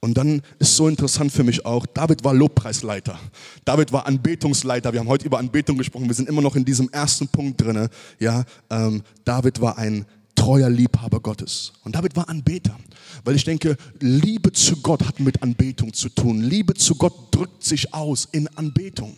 Und 0.00 0.18
dann 0.18 0.42
ist 0.58 0.76
so 0.76 0.88
interessant 0.88 1.32
für 1.32 1.44
mich 1.44 1.64
auch, 1.64 1.86
David 1.86 2.24
war 2.24 2.34
Lobpreisleiter. 2.34 3.18
David 3.64 3.92
war 3.92 4.06
Anbetungsleiter. 4.06 4.92
Wir 4.92 5.00
haben 5.00 5.08
heute 5.08 5.26
über 5.26 5.38
Anbetung 5.38 5.78
gesprochen. 5.78 6.08
Wir 6.08 6.14
sind 6.14 6.28
immer 6.28 6.42
noch 6.42 6.56
in 6.56 6.64
diesem 6.64 6.88
ersten 6.90 7.28
Punkt 7.28 7.60
drin. 7.60 7.88
Ja, 8.18 8.44
ähm, 8.70 9.02
David 9.24 9.60
war 9.60 9.78
ein 9.78 10.04
treuer 10.34 10.68
Liebhaber 10.68 11.20
Gottes. 11.20 11.72
Und 11.84 11.94
David 11.94 12.16
war 12.16 12.28
Anbeter. 12.28 12.76
Weil 13.24 13.36
ich 13.36 13.44
denke, 13.44 13.76
Liebe 14.00 14.52
zu 14.52 14.76
Gott 14.82 15.06
hat 15.06 15.20
mit 15.20 15.42
Anbetung 15.42 15.92
zu 15.92 16.08
tun. 16.08 16.40
Liebe 16.40 16.74
zu 16.74 16.96
Gott 16.96 17.14
drückt 17.30 17.62
sich 17.62 17.94
aus 17.94 18.28
in 18.32 18.48
Anbetung. 18.56 19.16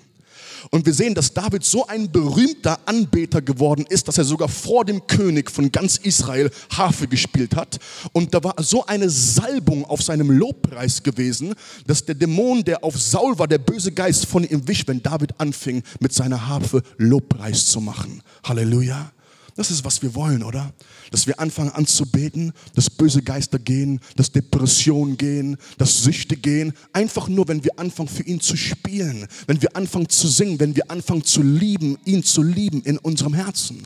Und 0.71 0.87
wir 0.87 0.95
sehen, 0.95 1.15
dass 1.15 1.33
David 1.33 1.65
so 1.65 1.87
ein 1.87 2.11
berühmter 2.11 2.79
Anbeter 2.87 3.43
geworden 3.43 3.85
ist, 3.89 4.09
dass 4.09 4.19
er 4.19 4.25
sogar 4.25 4.49
vor 4.49 4.85
dem 4.85 5.07
König 5.07 5.51
von 5.51 5.73
ganz 5.73 5.97
Israel 5.97 6.51
Harfe 6.71 7.09
gespielt 7.09 7.57
hat. 7.57 7.79
Und 8.13 8.35
da 8.35 8.43
war 8.43 8.55
so 8.59 8.85
eine 8.87 9.11
Salbung 9.11 9.85
auf 9.85 10.03
seinem 10.03 10.31
Lobpreis 10.31 11.03
gewesen, 11.03 11.55
dass 11.87 12.05
der 12.05 12.15
Dämon, 12.15 12.65
der 12.65 12.85
auf 12.85 13.01
Saul 13.01 13.39
war, 13.39 13.49
der 13.49 13.59
böse 13.59 13.93
Geist 13.93 14.27
von 14.27 14.45
ihm 14.45 14.67
wich, 14.69 14.87
wenn 14.87 15.03
David 15.03 15.39
anfing, 15.41 15.83
mit 16.01 16.13
seiner 16.13 16.47
Harfe 16.47 16.83
Lobpreis 16.99 17.67
zu 17.67 17.81
machen. 17.81 18.23
Halleluja. 18.45 19.13
Das 19.57 19.71
ist, 19.71 19.85
was 19.85 20.03
wir 20.03 20.15
wollen, 20.15 20.43
oder? 20.43 20.73
Dass 21.11 21.27
wir 21.27 21.41
anfangen 21.41 21.71
anzubeten, 21.71 22.53
dass 22.75 22.91
böse 22.91 23.23
Geister 23.23 23.59
gehen, 23.59 24.01
dass 24.15 24.31
Depressionen 24.31 25.17
gehen, 25.17 25.57
dass 25.79 26.03
Süchte 26.03 26.37
gehen. 26.37 26.75
Einfach 26.93 27.29
nur, 27.29 27.49
wenn 27.49 27.65
wir 27.65 27.79
anfangen, 27.79 28.09
für 28.09 28.23
ihn 28.23 28.41
zu 28.41 28.57
spielen, 28.57 29.27
wenn 29.47 29.63
wir 29.63 29.75
anfangen 29.75 30.09
zu 30.11 30.29
singen, 30.29 30.61
wenn 30.61 30.77
wir 30.77 30.91
anfangen 30.91 31.25
zu 31.25 31.43
lieben, 31.43 31.97
ihn 32.05 32.23
zu 32.23 32.43
lieben 32.43 32.83
in 32.83 32.99
unserem 32.99 33.33
Herzen. 33.33 33.83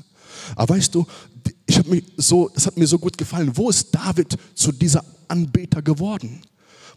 Aber 0.56 0.74
weißt 0.74 0.94
du, 0.94 1.06
mich 1.90 2.04
so, 2.16 2.48
das 2.48 2.66
hat 2.66 2.76
mir 2.76 2.86
so 2.86 2.98
gut 2.98 3.16
gefallen. 3.18 3.50
Wo 3.54 3.68
ist 3.68 3.94
David 3.94 4.36
zu 4.54 4.72
dieser 4.72 5.04
Anbeter 5.28 5.82
geworden? 5.82 6.40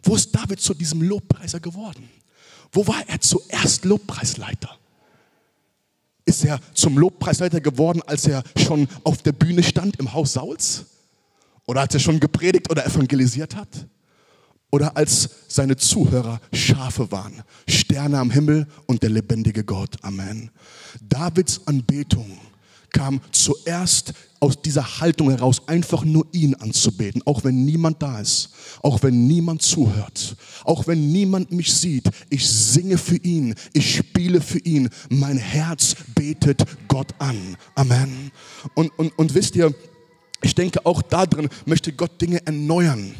Wo 0.02 0.16
ist 0.16 0.34
David 0.34 0.60
zu 0.60 0.74
diesem 0.74 1.02
Lobpreiser 1.02 1.60
geworden? 1.60 2.08
Wo 2.72 2.86
war 2.86 3.02
er 3.06 3.20
zuerst 3.20 3.84
Lobpreisleiter? 3.84 4.78
Ist 6.24 6.44
er 6.44 6.58
zum 6.72 6.96
Lobpreisleiter 6.98 7.60
geworden, 7.60 8.00
als 8.06 8.26
er 8.26 8.42
schon 8.56 8.88
auf 9.02 9.22
der 9.22 9.32
Bühne 9.32 9.62
stand 9.62 9.96
im 9.98 10.12
Haus 10.12 10.32
Sauls? 10.34 10.86
Oder 11.66 11.82
als 11.82 11.94
er 11.94 12.00
schon 12.00 12.20
gepredigt 12.20 12.70
oder 12.70 12.86
evangelisiert 12.86 13.56
hat? 13.56 13.86
Oder 14.70 14.96
als 14.96 15.28
seine 15.48 15.76
Zuhörer 15.76 16.40
Schafe 16.52 17.10
waren, 17.12 17.42
Sterne 17.68 18.18
am 18.18 18.30
Himmel 18.30 18.66
und 18.86 19.02
der 19.02 19.10
lebendige 19.10 19.64
Gott. 19.64 19.96
Amen. 20.02 20.50
Davids 21.00 21.60
Anbetung 21.66 22.38
kam 22.94 23.20
zuerst 23.30 24.14
aus 24.40 24.60
dieser 24.60 25.00
Haltung 25.00 25.30
heraus, 25.30 25.68
einfach 25.68 26.04
nur 26.04 26.26
ihn 26.32 26.54
anzubeten, 26.54 27.22
auch 27.26 27.44
wenn 27.44 27.64
niemand 27.64 28.02
da 28.02 28.20
ist, 28.20 28.50
auch 28.82 29.02
wenn 29.02 29.26
niemand 29.26 29.62
zuhört, 29.62 30.36
auch 30.64 30.86
wenn 30.86 31.12
niemand 31.12 31.50
mich 31.50 31.72
sieht. 31.74 32.08
Ich 32.30 32.48
singe 32.48 32.96
für 32.96 33.16
ihn, 33.16 33.54
ich 33.72 33.96
spiele 33.96 34.40
für 34.40 34.58
ihn. 34.60 34.88
Mein 35.08 35.38
Herz 35.38 35.96
betet 36.14 36.64
Gott 36.88 37.14
an. 37.18 37.56
Amen. 37.74 38.30
Und, 38.74 38.90
und, 38.98 39.18
und 39.18 39.34
wisst 39.34 39.56
ihr, 39.56 39.74
ich 40.42 40.54
denke 40.54 40.84
auch 40.84 41.02
darin 41.02 41.48
möchte 41.64 41.92
Gott 41.92 42.20
Dinge 42.20 42.46
erneuern 42.46 43.14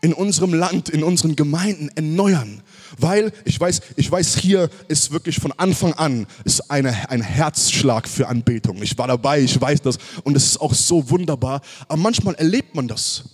in 0.00 0.12
unserem 0.12 0.54
Land, 0.54 0.88
in 0.88 1.02
unseren 1.02 1.36
Gemeinden 1.36 1.90
erneuern. 1.94 2.62
Weil 2.98 3.32
ich 3.44 3.58
weiß, 3.58 3.80
ich 3.96 4.10
weiß, 4.10 4.36
hier 4.36 4.70
ist 4.88 5.10
wirklich 5.10 5.38
von 5.38 5.52
Anfang 5.52 5.92
an 5.94 6.26
ist 6.44 6.70
eine, 6.70 7.10
ein 7.10 7.22
Herzschlag 7.22 8.08
für 8.08 8.28
Anbetung. 8.28 8.82
Ich 8.82 8.96
war 8.96 9.08
dabei, 9.08 9.40
ich 9.40 9.60
weiß 9.60 9.82
das 9.82 9.98
und 10.24 10.36
es 10.36 10.46
ist 10.46 10.60
auch 10.60 10.74
so 10.74 11.10
wunderbar. 11.10 11.60
Aber 11.88 12.00
manchmal 12.00 12.34
erlebt 12.34 12.74
man 12.74 12.88
das, 12.88 13.24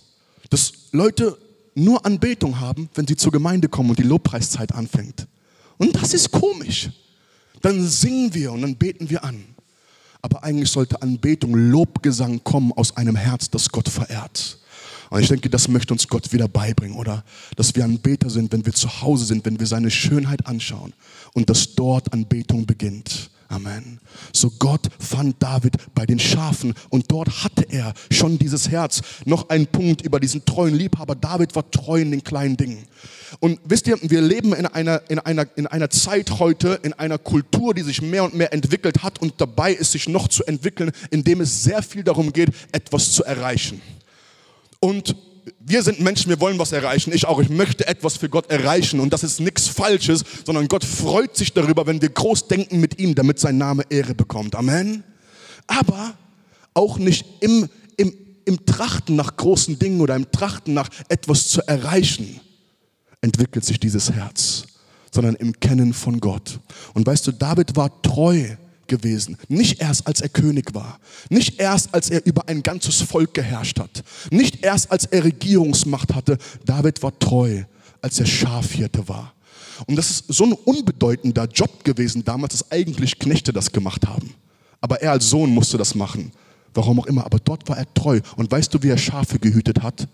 dass 0.49 0.73
Leute 0.91 1.37
nur 1.75 2.05
Anbetung 2.05 2.59
haben, 2.59 2.89
wenn 2.95 3.05
sie 3.05 3.17
zur 3.17 3.31
Gemeinde 3.31 3.69
kommen 3.69 3.91
und 3.91 3.99
die 3.99 4.03
Lobpreiszeit 4.03 4.73
anfängt. 4.73 5.27
Und 5.77 5.95
das 5.95 6.13
ist 6.13 6.31
komisch. 6.31 6.89
Dann 7.61 7.85
singen 7.87 8.33
wir 8.33 8.51
und 8.51 8.61
dann 8.61 8.75
beten 8.75 9.09
wir 9.09 9.23
an. 9.23 9.43
Aber 10.21 10.43
eigentlich 10.43 10.71
sollte 10.71 11.01
Anbetung, 11.01 11.53
Lobgesang 11.53 12.43
kommen 12.43 12.71
aus 12.71 12.95
einem 12.97 13.15
Herz, 13.15 13.49
das 13.49 13.69
Gott 13.69 13.89
verehrt. 13.89 14.57
Und 15.09 15.21
ich 15.21 15.27
denke, 15.27 15.49
das 15.49 15.67
möchte 15.67 15.93
uns 15.93 16.07
Gott 16.07 16.31
wieder 16.33 16.47
beibringen, 16.47 16.97
oder? 16.97 17.23
Dass 17.55 17.75
wir 17.75 17.83
Anbeter 17.83 18.29
sind, 18.29 18.51
wenn 18.51 18.65
wir 18.65 18.73
zu 18.73 19.01
Hause 19.01 19.25
sind, 19.25 19.45
wenn 19.45 19.59
wir 19.59 19.67
seine 19.67 19.91
Schönheit 19.91 20.45
anschauen 20.47 20.93
und 21.33 21.49
dass 21.49 21.75
dort 21.75 22.11
Anbetung 22.13 22.65
beginnt. 22.65 23.29
Amen. 23.47 23.99
So 24.33 24.51
Gott 24.57 24.89
fand 24.99 25.41
David 25.41 25.75
bei 25.93 26.05
den 26.05 26.19
Schafen 26.19 26.73
und 26.89 27.11
dort 27.11 27.43
hatte 27.43 27.63
er 27.69 27.93
schon 28.09 28.39
dieses 28.39 28.69
Herz. 28.69 29.01
Noch 29.25 29.49
ein 29.49 29.67
Punkt 29.67 30.01
über 30.01 30.19
diesen 30.19 30.43
treuen 30.45 30.73
Liebhaber. 30.73 31.13
David 31.13 31.55
war 31.55 31.69
treu 31.69 32.01
in 32.01 32.11
den 32.11 32.23
kleinen 32.23 32.57
Dingen. 32.57 32.85
Und 33.39 33.59
wisst 33.63 33.87
ihr, 33.87 33.97
wir 34.01 34.21
leben 34.21 34.53
in 34.53 34.65
einer, 34.65 35.01
in 35.09 35.19
einer, 35.19 35.45
in 35.55 35.67
einer 35.67 35.89
Zeit 35.91 36.39
heute, 36.39 36.79
in 36.81 36.93
einer 36.93 37.19
Kultur, 37.19 37.75
die 37.75 37.83
sich 37.83 38.01
mehr 38.01 38.23
und 38.23 38.33
mehr 38.33 38.51
entwickelt 38.51 39.03
hat 39.03 39.21
und 39.21 39.35
dabei 39.37 39.73
ist, 39.73 39.91
sich 39.91 40.09
noch 40.09 40.27
zu 40.27 40.43
entwickeln, 40.45 40.91
indem 41.11 41.41
es 41.41 41.63
sehr 41.63 41.83
viel 41.83 42.03
darum 42.03 42.33
geht, 42.33 42.49
etwas 42.71 43.11
zu 43.11 43.23
erreichen. 43.23 43.81
Und 44.85 45.15
wir 45.59 45.81
sind 45.81 45.99
Menschen, 45.99 46.29
wir 46.29 46.39
wollen 46.39 46.59
was 46.59 46.71
erreichen. 46.71 47.11
Ich 47.11 47.25
auch. 47.25 47.39
Ich 47.39 47.49
möchte 47.49 47.87
etwas 47.87 48.17
für 48.17 48.29
Gott 48.29 48.51
erreichen. 48.51 48.99
Und 48.99 49.11
das 49.11 49.23
ist 49.23 49.39
nichts 49.39 49.67
Falsches, 49.67 50.23
sondern 50.45 50.67
Gott 50.67 50.83
freut 50.83 51.35
sich 51.35 51.53
darüber, 51.53 51.87
wenn 51.87 52.03
wir 52.03 52.09
groß 52.09 52.47
denken 52.47 52.79
mit 52.79 52.99
ihm, 52.99 53.15
damit 53.15 53.39
sein 53.39 53.57
Name 53.57 53.81
Ehre 53.89 54.13
bekommt. 54.13 54.53
Amen. 54.53 55.03
Aber 55.65 56.13
auch 56.75 56.99
nicht 56.99 57.25
im, 57.39 57.67
im, 57.97 58.13
im 58.45 58.63
Trachten 58.67 59.15
nach 59.15 59.35
großen 59.35 59.79
Dingen 59.79 60.01
oder 60.01 60.15
im 60.15 60.31
Trachten 60.31 60.75
nach 60.75 60.89
etwas 61.09 61.47
zu 61.47 61.67
erreichen, 61.67 62.39
entwickelt 63.21 63.65
sich 63.65 63.79
dieses 63.79 64.11
Herz, 64.11 64.67
sondern 65.11 65.33
im 65.33 65.59
Kennen 65.59 65.93
von 65.93 66.19
Gott. 66.19 66.59
Und 66.93 67.07
weißt 67.07 67.25
du, 67.25 67.31
David 67.31 67.75
war 67.75 68.03
treu 68.03 68.55
gewesen. 68.87 69.37
Nicht 69.47 69.81
erst, 69.81 70.07
als 70.07 70.21
er 70.21 70.29
König 70.29 70.73
war. 70.73 70.99
Nicht 71.29 71.59
erst, 71.59 71.93
als 71.93 72.09
er 72.09 72.25
über 72.25 72.47
ein 72.47 72.63
ganzes 72.63 73.01
Volk 73.01 73.33
geherrscht 73.33 73.79
hat. 73.79 74.03
Nicht 74.31 74.63
erst, 74.63 74.91
als 74.91 75.05
er 75.05 75.23
Regierungsmacht 75.23 76.13
hatte. 76.13 76.37
David 76.65 77.01
war 77.03 77.17
treu, 77.19 77.63
als 78.01 78.19
er 78.19 78.25
Schafhirte 78.25 79.07
war. 79.07 79.33
Und 79.87 79.97
das 79.97 80.09
ist 80.11 80.25
so 80.29 80.45
ein 80.45 80.53
unbedeutender 80.53 81.45
Job 81.45 81.83
gewesen 81.83 82.23
damals, 82.23 82.53
dass 82.53 82.71
eigentlich 82.71 83.19
Knechte 83.19 83.51
das 83.51 83.71
gemacht 83.71 84.07
haben. 84.07 84.33
Aber 84.81 85.01
er 85.01 85.11
als 85.11 85.29
Sohn 85.29 85.49
musste 85.49 85.77
das 85.77 85.95
machen. 85.95 86.31
Warum 86.73 86.99
auch 86.99 87.05
immer. 87.07 87.25
Aber 87.25 87.39
dort 87.39 87.67
war 87.67 87.77
er 87.77 87.91
treu. 87.93 88.19
Und 88.35 88.51
weißt 88.51 88.73
du, 88.73 88.83
wie 88.83 88.89
er 88.89 88.97
Schafe 88.97 89.39
gehütet 89.39 89.81
hat? 89.81 90.07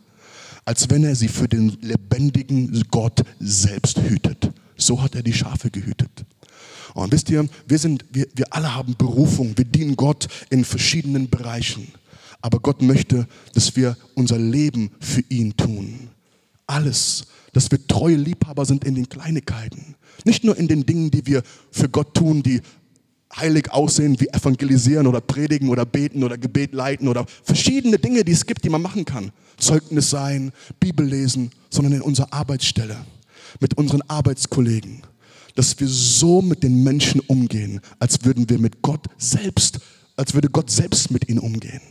Als 0.64 0.90
wenn 0.90 1.04
er 1.04 1.16
sie 1.16 1.28
für 1.28 1.48
den 1.48 1.78
lebendigen 1.82 2.84
Gott 2.90 3.24
selbst 3.40 4.00
hütet. 4.00 4.50
So 4.78 5.02
hat 5.02 5.16
er 5.16 5.24
die 5.24 5.34
Schafe 5.34 5.70
gehütet. 5.70 6.12
Und 6.94 7.12
wisst 7.12 7.30
ihr, 7.30 7.48
wir, 7.68 7.80
sind, 7.80 8.06
wir, 8.12 8.28
wir 8.36 8.54
alle 8.54 8.74
haben 8.74 8.96
Berufung, 8.98 9.58
wir 9.58 9.66
dienen 9.66 9.96
Gott 9.96 10.28
in 10.50 10.66
verschiedenen 10.66 11.30
Bereichen. 11.30 11.88
Aber 12.42 12.60
Gott 12.60 12.82
möchte, 12.82 13.28
dass 13.54 13.76
wir 13.76 13.96
unser 14.16 14.38
Leben 14.38 14.92
für 15.00 15.24
ihn 15.30 15.56
tun. 15.56 16.10
Alles, 16.68 17.26
dass 17.54 17.70
wir 17.72 17.86
treue 17.88 18.16
Liebhaber 18.16 18.66
sind 18.66 18.84
in 18.84 18.96
den 18.96 19.10
Kleinigkeiten. 19.10 19.96
Nicht 20.26 20.44
nur 20.44 20.58
in 20.58 20.68
den 20.68 20.86
Dingen, 20.86 21.12
die 21.12 21.26
wir 21.26 21.44
für 21.72 21.90
Gott 21.90 22.14
tun, 22.14 22.44
die 22.44 22.62
heilig 23.36 23.72
aussehen, 23.72 24.20
wie 24.20 24.28
evangelisieren 24.28 25.08
oder 25.08 25.22
predigen 25.22 25.70
oder 25.70 25.86
beten 25.86 26.24
oder 26.24 26.38
Gebet 26.38 26.74
leiten 26.74 27.08
oder 27.08 27.26
verschiedene 27.44 27.98
Dinge, 27.98 28.24
die 28.24 28.34
es 28.34 28.46
gibt, 28.46 28.64
die 28.64 28.70
man 28.70 28.82
machen 28.82 29.06
kann. 29.06 29.32
Zeugnis 29.58 30.10
sein, 30.10 30.52
Bibel 30.80 31.06
lesen, 31.06 31.52
sondern 31.70 31.94
in 31.94 32.02
unserer 32.02 32.34
Arbeitsstelle, 32.34 32.98
mit 33.60 33.78
unseren 33.78 34.02
Arbeitskollegen, 34.08 35.04
dass 35.56 35.80
wir 35.80 35.88
so 35.88 36.42
mit 36.42 36.64
den 36.64 36.84
Menschen 36.84 37.22
umgehen, 37.22 37.82
als 38.00 38.24
würden 38.24 38.50
wir 38.50 38.60
mit 38.60 38.82
Gott 38.82 39.06
selbst, 39.18 39.80
als 40.16 40.34
würde 40.34 40.50
Gott 40.50 40.70
selbst 40.70 41.12
mit 41.12 41.30
ihnen 41.30 41.40
umgehen. 41.40 41.82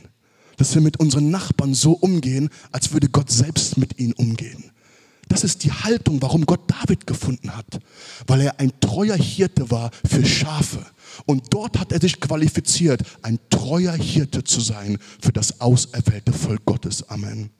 Dass 0.57 0.75
wir 0.75 0.83
mit 0.83 0.99
unseren 1.00 1.31
Nachbarn 1.31 1.75
so 1.75 1.93
umgehen, 1.93 2.50
als 2.73 2.93
würde 2.93 3.09
Gott 3.09 3.31
selbst 3.31 3.76
mit 3.79 3.99
ihnen 3.99 4.12
umgehen. 4.12 4.71
Das 5.31 5.45
ist 5.45 5.62
die 5.62 5.71
Haltung, 5.71 6.21
warum 6.21 6.45
Gott 6.45 6.62
David 6.67 7.07
gefunden 7.07 7.57
hat. 7.57 7.79
Weil 8.26 8.40
er 8.40 8.59
ein 8.59 8.73
treuer 8.81 9.17
Hirte 9.17 9.71
war 9.71 9.93
für 10.05 10.26
Schafe. 10.26 10.85
Und 11.25 11.55
dort 11.55 11.79
hat 11.79 11.93
er 11.93 12.00
sich 12.00 12.21
qualifiziert, 12.21 13.02
ein 13.23 13.38
treuer 13.49 13.95
Hirte 13.95 14.43
zu 14.43 14.61
sein 14.61 14.99
für 15.21 15.33
das 15.33 15.61
auserwählte 15.61 16.33
Volk 16.33 16.64
Gottes. 16.64 17.09
Amen. 17.09 17.50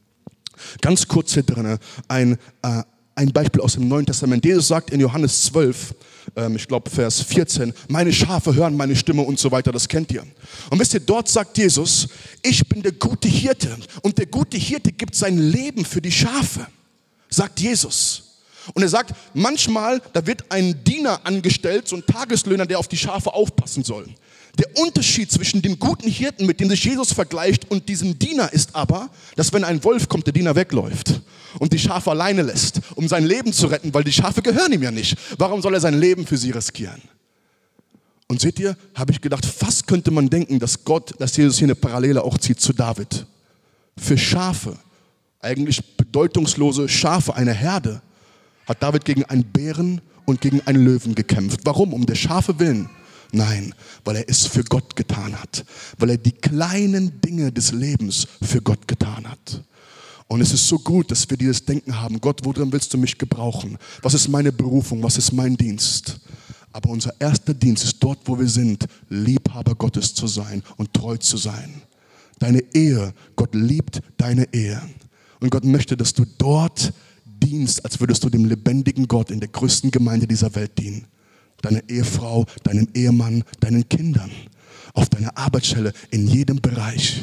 Ganz 0.81 1.07
kurz 1.07 1.35
hier 1.35 1.45
drin, 1.45 1.79
ein, 2.09 2.39
äh, 2.63 2.83
ein 3.21 3.33
Beispiel 3.33 3.61
aus 3.61 3.75
dem 3.75 3.87
Neuen 3.87 4.07
Testament. 4.07 4.43
Jesus 4.45 4.69
sagt 4.69 4.91
in 4.91 4.99
Johannes 4.99 5.43
12, 5.43 5.95
ähm, 6.37 6.57
ich 6.57 6.67
glaube 6.67 6.89
Vers 6.89 7.21
14, 7.21 7.75
meine 7.89 8.13
Schafe 8.15 8.55
hören 8.55 8.75
meine 8.75 8.97
Stimme 8.97 9.21
und 9.23 9.39
so 9.39 9.51
weiter, 9.51 9.73
das 9.73 9.87
kennt 9.87 10.11
ihr. 10.11 10.25
Und 10.71 10.81
wisst 10.81 10.95
ihr, 10.95 11.01
dort 11.01 11.29
sagt 11.29 11.59
Jesus, 11.59 12.09
ich 12.43 12.67
bin 12.67 12.83
der 12.83 12.93
gute 12.93 13.29
Hirte 13.29 13.77
und 14.01 14.17
der 14.17 14.25
gute 14.25 14.57
Hirte 14.57 14.91
gibt 14.91 15.15
sein 15.15 15.37
Leben 15.37 15.85
für 15.85 16.01
die 16.01 16.11
Schafe, 16.11 16.67
sagt 17.29 17.61
Jesus. 17.61 18.39
Und 18.73 18.83
er 18.83 18.89
sagt, 18.89 19.13
manchmal, 19.35 20.01
da 20.15 20.27
wird 20.27 20.51
ein 20.51 20.83
Diener 20.85 21.21
angestellt, 21.25 21.89
so 21.89 21.97
ein 21.97 22.07
Tageslöhner, 22.07 22.65
der 22.65 22.79
auf 22.79 22.89
die 22.89 22.97
Schafe 22.97 23.35
aufpassen 23.35 23.85
soll. 23.85 24.07
Der 24.59 24.79
Unterschied 24.79 25.31
zwischen 25.31 25.61
dem 25.61 25.79
guten 25.79 26.09
Hirten, 26.09 26.47
mit 26.47 26.59
dem 26.59 26.71
sich 26.71 26.85
Jesus 26.85 27.13
vergleicht, 27.13 27.71
und 27.71 27.89
diesem 27.89 28.19
Diener 28.19 28.53
ist 28.53 28.75
aber, 28.75 29.11
dass 29.37 29.53
wenn 29.53 29.65
ein 29.65 29.85
Wolf 29.85 30.09
kommt, 30.09 30.27
der 30.27 30.33
Diener 30.33 30.57
wegläuft 30.57 31.21
und 31.59 31.73
die 31.73 31.79
Schafe 31.79 32.11
alleine 32.11 32.43
lässt, 32.43 32.81
um 32.95 33.09
sein 33.09 33.25
Leben 33.25 33.53
zu 33.53 33.67
retten, 33.67 33.93
weil 33.93 34.05
die 34.05 34.13
Schafe 34.13 34.43
gehören 34.43 34.73
ihm 34.73 34.83
ja 34.83 34.91
nicht. 34.91 35.17
Warum 35.39 35.63
soll 35.63 35.75
er 35.75 35.81
sein 35.81 35.99
Leben 35.99 36.27
für 36.27 36.37
sie 36.37 36.51
riskieren? 36.51 37.03
Und 38.29 38.41
seht 38.41 38.61
ihr, 38.61 38.77
habe 38.95 39.11
ich 39.11 39.21
gedacht, 39.21 39.45
fast 39.45 39.89
könnte 39.89 40.13
man 40.13 40.31
denken, 40.31 40.61
dass 40.61 40.85
Gott, 40.85 41.15
dass 41.19 41.37
Jesus 41.37 41.59
hier 41.59 41.67
eine 41.67 41.75
Parallele 41.75 42.23
auch 42.23 42.39
zieht 42.39 42.61
zu 42.61 42.73
David. 42.73 43.27
Für 43.97 44.17
Schafe, 44.17 44.79
eigentlich 45.41 45.97
bedeutungslose 45.97 46.89
Schafe, 46.89 47.35
eine 47.35 47.53
Herde, 47.53 48.03
hat 48.67 48.83
David 48.83 49.05
gegen 49.05 49.25
einen 49.25 49.45
Bären 49.45 50.01
und 50.27 50.41
gegen 50.41 50.61
einen 50.67 50.85
Löwen 50.85 51.17
gekämpft. 51.17 51.61
Warum? 51.65 51.93
Um 51.93 52.07
der 52.07 52.15
Schafe 52.15 52.61
willen. 52.61 52.89
Nein, 53.33 53.75
weil 54.05 54.17
er 54.17 54.29
es 54.29 54.47
für 54.47 54.65
Gott 54.65 54.97
getan 54.97 55.41
hat. 55.41 55.65
Weil 55.99 56.11
er 56.11 56.19
die 56.19 56.33
kleinen 56.33 57.21
Dinge 57.21 57.51
des 57.51 57.73
Lebens 57.73 58.27
für 58.43 58.61
Gott 58.61 58.87
getan 58.87 59.29
hat. 59.29 59.63
Und 60.31 60.41
es 60.41 60.53
ist 60.53 60.69
so 60.69 60.79
gut, 60.79 61.11
dass 61.11 61.29
wir 61.29 61.37
dieses 61.37 61.65
Denken 61.65 62.01
haben. 62.01 62.21
Gott, 62.21 62.43
worin 62.45 62.71
willst 62.71 62.95
du 62.95 62.99
mich 62.99 63.19
gebrauchen? 63.19 63.77
Was 64.03 64.15
ist 64.15 64.29
meine 64.29 64.53
Berufung? 64.53 65.03
Was 65.03 65.19
ist 65.19 65.33
mein 65.33 65.57
Dienst? 65.57 66.21
Aber 66.73 66.91
unser 66.91 67.13
erster 67.21 67.53
Dienst 67.53 67.83
ist 67.83 67.97
dort, 67.99 68.21
wo 68.27 68.39
wir 68.39 68.47
sind, 68.47 68.87
Liebhaber 69.09 69.75
Gottes 69.75 70.15
zu 70.15 70.29
sein 70.29 70.63
und 70.77 70.95
treu 70.95 71.17
zu 71.17 71.37
sein. 71.37 71.83
Deine 72.39 72.63
Ehe, 72.73 73.13
Gott 73.35 73.57
liebt 73.57 74.03
deine 74.19 74.47
Ehe. 74.55 74.81
Und 75.41 75.51
Gott 75.51 75.65
möchte, 75.65 75.97
dass 75.97 76.15
du 76.15 76.25
dort 76.39 76.93
dienst, 77.25 77.85
als 77.85 77.99
würdest 77.99 78.23
du 78.23 78.31
dem 78.31 78.45
lebendigen 78.45 79.09
Gott 79.09 79.33
in 79.33 79.41
der 79.41 79.49
größten 79.49 79.91
Gemeinde 79.91 80.29
dieser 80.29 80.55
Welt 80.55 80.79
dienen 80.79 81.07
deiner 81.63 81.87
Ehefrau, 81.89 82.47
deinem 82.63 82.89
Ehemann, 82.95 83.45
deinen 83.61 83.87
Kindern, 83.89 84.31
auf 84.95 85.09
deiner 85.11 85.37
Arbeitsstelle, 85.37 85.93
in 86.11 86.27
jedem 86.27 86.61
Bereich. 86.61 87.23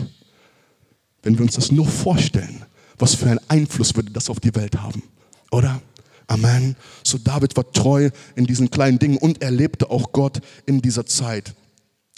Wenn 1.23 1.37
wir 1.37 1.43
uns 1.43 1.55
das 1.55 1.71
nur 1.71 1.87
vorstellen, 1.87 2.63
was 2.97 3.15
für 3.15 3.27
einen 3.27 3.39
Einfluss 3.47 3.95
würde 3.95 4.11
das 4.11 4.29
auf 4.29 4.39
die 4.39 4.53
Welt 4.55 4.79
haben, 4.81 5.03
oder? 5.51 5.81
Amen. 6.27 6.75
So 7.03 7.17
David 7.17 7.55
war 7.55 7.71
treu 7.71 8.09
in 8.35 8.45
diesen 8.45 8.69
kleinen 8.69 8.99
Dingen 8.99 9.17
und 9.17 9.41
erlebte 9.41 9.89
auch 9.89 10.11
Gott 10.11 10.39
in 10.65 10.81
dieser 10.81 11.05
Zeit. 11.05 11.55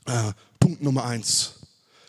Äh, 0.06 0.32
Punkt 0.60 0.82
Nummer 0.82 1.06
eins. 1.06 1.60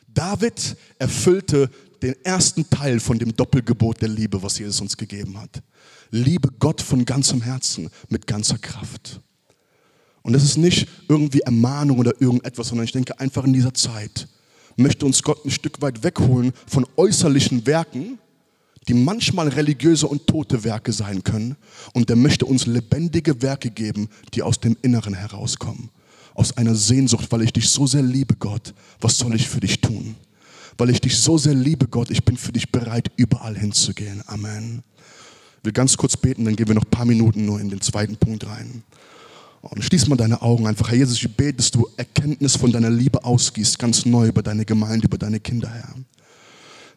David 0.08 0.76
erfüllte 0.98 1.68
den 2.00 2.14
ersten 2.24 2.68
Teil 2.70 3.00
von 3.00 3.18
dem 3.18 3.36
Doppelgebot 3.36 4.00
der 4.00 4.08
Liebe, 4.08 4.42
was 4.42 4.58
Jesus 4.58 4.80
uns 4.80 4.96
gegeben 4.96 5.38
hat. 5.38 5.62
Liebe 6.10 6.48
Gott 6.58 6.80
von 6.80 7.04
ganzem 7.04 7.42
Herzen, 7.42 7.90
mit 8.08 8.26
ganzer 8.26 8.56
Kraft. 8.56 9.20
Und 10.22 10.32
das 10.32 10.42
ist 10.42 10.56
nicht 10.56 10.88
irgendwie 11.08 11.40
Ermahnung 11.40 11.98
oder 11.98 12.18
irgendetwas, 12.18 12.68
sondern 12.68 12.86
ich 12.86 12.92
denke 12.92 13.20
einfach 13.20 13.44
in 13.44 13.52
dieser 13.52 13.74
Zeit 13.74 14.26
möchte 14.80 15.06
uns 15.06 15.22
Gott 15.22 15.44
ein 15.44 15.50
Stück 15.50 15.80
weit 15.82 16.02
wegholen 16.02 16.52
von 16.66 16.86
äußerlichen 16.96 17.66
Werken, 17.66 18.18
die 18.88 18.94
manchmal 18.94 19.48
religiöse 19.48 20.06
und 20.06 20.26
tote 20.26 20.64
Werke 20.64 20.92
sein 20.92 21.22
können. 21.22 21.56
Und 21.92 22.10
er 22.10 22.16
möchte 22.16 22.46
uns 22.46 22.66
lebendige 22.66 23.42
Werke 23.42 23.70
geben, 23.70 24.08
die 24.34 24.42
aus 24.42 24.60
dem 24.60 24.76
Inneren 24.82 25.14
herauskommen. 25.14 25.90
Aus 26.34 26.56
einer 26.56 26.74
Sehnsucht, 26.74 27.26
weil 27.30 27.42
ich 27.42 27.52
dich 27.52 27.68
so 27.68 27.86
sehr 27.86 28.02
liebe, 28.02 28.36
Gott. 28.36 28.74
Was 29.00 29.18
soll 29.18 29.34
ich 29.34 29.48
für 29.48 29.60
dich 29.60 29.80
tun? 29.80 30.16
Weil 30.78 30.90
ich 30.90 31.00
dich 31.00 31.18
so 31.18 31.36
sehr 31.36 31.54
liebe, 31.54 31.88
Gott, 31.88 32.10
ich 32.10 32.24
bin 32.24 32.36
für 32.36 32.52
dich 32.52 32.72
bereit, 32.72 33.10
überall 33.16 33.56
hinzugehen. 33.56 34.22
Amen. 34.26 34.82
Ich 35.58 35.64
will 35.66 35.72
ganz 35.72 35.96
kurz 35.96 36.16
beten, 36.16 36.46
dann 36.46 36.56
gehen 36.56 36.68
wir 36.68 36.74
noch 36.74 36.84
ein 36.84 36.90
paar 36.90 37.04
Minuten 37.04 37.44
nur 37.44 37.60
in 37.60 37.68
den 37.68 37.82
zweiten 37.82 38.16
Punkt 38.16 38.46
rein. 38.46 38.82
Und 39.60 39.84
schließ 39.84 40.08
mal 40.08 40.16
deine 40.16 40.40
Augen 40.40 40.66
einfach. 40.66 40.88
Herr 40.88 40.96
Jesus, 40.96 41.22
ich 41.22 41.36
bete, 41.36 41.58
dass 41.58 41.70
du 41.70 41.86
Erkenntnis 41.98 42.56
von 42.56 42.72
deiner 42.72 42.88
Liebe 42.88 43.22
ausgießt, 43.22 43.78
ganz 43.78 44.06
neu 44.06 44.28
über 44.28 44.42
deine 44.42 44.64
Gemeinde, 44.64 45.06
über 45.06 45.18
deine 45.18 45.38
Kinder, 45.38 45.68
Herr. 45.68 45.94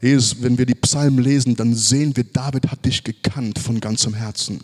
Jesus, 0.03 0.41
wenn 0.41 0.57
wir 0.57 0.65
die 0.65 0.75
Psalmen 0.75 1.23
lesen, 1.23 1.55
dann 1.55 1.73
sehen 1.73 2.13
wir, 2.17 2.25
David 2.25 2.69
hat 2.69 2.83
dich 2.83 3.05
gekannt 3.05 3.57
von 3.57 3.79
ganzem 3.79 4.13
Herzen. 4.13 4.59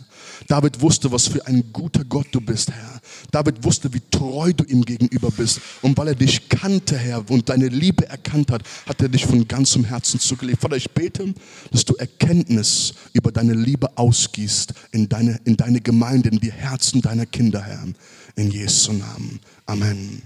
David 0.48 0.82
wusste, 0.82 1.10
was 1.10 1.28
für 1.28 1.46
ein 1.46 1.72
guter 1.72 2.04
Gott 2.04 2.26
du 2.32 2.42
bist, 2.42 2.70
Herr. 2.70 3.00
David 3.30 3.64
wusste, 3.64 3.92
wie 3.94 4.02
treu 4.10 4.52
du 4.52 4.64
ihm 4.64 4.84
gegenüber 4.84 5.30
bist. 5.30 5.62
Und 5.80 5.96
weil 5.96 6.08
er 6.08 6.14
dich 6.14 6.50
kannte, 6.50 6.98
Herr, 6.98 7.28
und 7.30 7.48
deine 7.48 7.68
Liebe 7.68 8.06
erkannt 8.06 8.50
hat, 8.50 8.62
hat 8.86 9.00
er 9.00 9.08
dich 9.08 9.24
von 9.24 9.48
ganzem 9.48 9.84
Herzen 9.84 10.20
zugelebt. 10.20 10.60
Vater, 10.60 10.76
ich 10.76 10.90
bete, 10.90 11.32
dass 11.70 11.86
du 11.86 11.94
Erkenntnis 11.94 12.92
über 13.14 13.32
deine 13.32 13.54
Liebe 13.54 13.96
ausgießt 13.96 14.74
in 14.92 15.08
deine, 15.08 15.40
in 15.44 15.56
deine 15.56 15.80
Gemeinde, 15.80 16.28
in 16.28 16.40
die 16.40 16.52
Herzen 16.52 17.00
deiner 17.00 17.24
Kinder, 17.24 17.62
Herr. 17.62 17.86
In 18.36 18.50
Jesu 18.50 18.92
Namen. 18.92 19.40
Amen. 19.64 20.20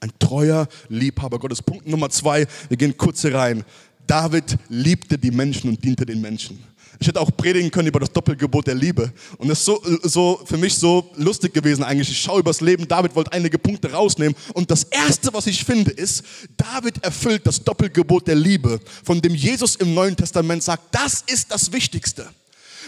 Ein 0.00 0.10
treuer 0.18 0.66
Liebhaber 0.88 1.38
Gottes. 1.38 1.62
Punkt 1.62 1.86
Nummer 1.86 2.10
zwei, 2.10 2.48
wir 2.68 2.76
gehen 2.76 2.96
kurz 2.96 3.22
hier 3.22 3.34
rein. 3.34 3.64
David 4.06 4.56
liebte 4.68 5.18
die 5.18 5.30
Menschen 5.30 5.70
und 5.70 5.82
diente 5.82 6.04
den 6.04 6.20
Menschen. 6.20 6.58
Ich 7.02 7.08
hätte 7.08 7.20
auch 7.20 7.30
predigen 7.36 7.70
können 7.70 7.88
über 7.88 7.98
das 7.98 8.12
Doppelgebot 8.12 8.66
der 8.66 8.74
Liebe. 8.74 9.12
Und 9.38 9.48
das 9.48 9.58
ist 9.58 9.64
so, 9.64 9.82
so 10.02 10.40
für 10.44 10.56
mich 10.56 10.74
so 10.74 11.10
lustig 11.16 11.52
gewesen 11.52 11.82
eigentlich. 11.82 12.10
Ich 12.10 12.20
schaue 12.20 12.40
übers 12.40 12.60
Leben. 12.60 12.86
David 12.86 13.14
wollte 13.16 13.32
einige 13.32 13.58
Punkte 13.58 13.90
rausnehmen. 13.90 14.36
Und 14.54 14.70
das 14.70 14.84
Erste, 14.84 15.32
was 15.32 15.46
ich 15.48 15.64
finde, 15.64 15.90
ist, 15.90 16.22
David 16.56 17.02
erfüllt 17.02 17.46
das 17.46 17.62
Doppelgebot 17.62 18.28
der 18.28 18.36
Liebe, 18.36 18.78
von 19.02 19.20
dem 19.20 19.34
Jesus 19.34 19.76
im 19.76 19.94
Neuen 19.94 20.14
Testament 20.14 20.62
sagt, 20.62 20.94
das 20.94 21.24
ist 21.26 21.50
das 21.50 21.72
Wichtigste. 21.72 22.28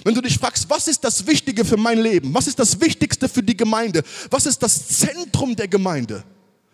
Wenn 0.05 0.15
du 0.15 0.21
dich 0.21 0.39
fragst, 0.39 0.69
was 0.69 0.87
ist 0.87 1.03
das 1.03 1.27
Wichtige 1.27 1.65
für 1.65 1.77
mein 1.77 1.99
Leben? 1.99 2.33
Was 2.35 2.47
ist 2.47 2.59
das 2.59 2.81
Wichtigste 2.81 3.29
für 3.29 3.43
die 3.43 3.57
Gemeinde? 3.57 4.03
Was 4.31 4.47
ist 4.47 4.63
das 4.63 4.89
Zentrum 4.89 5.57
der 5.57 5.67
Gemeinde? 5.67 6.23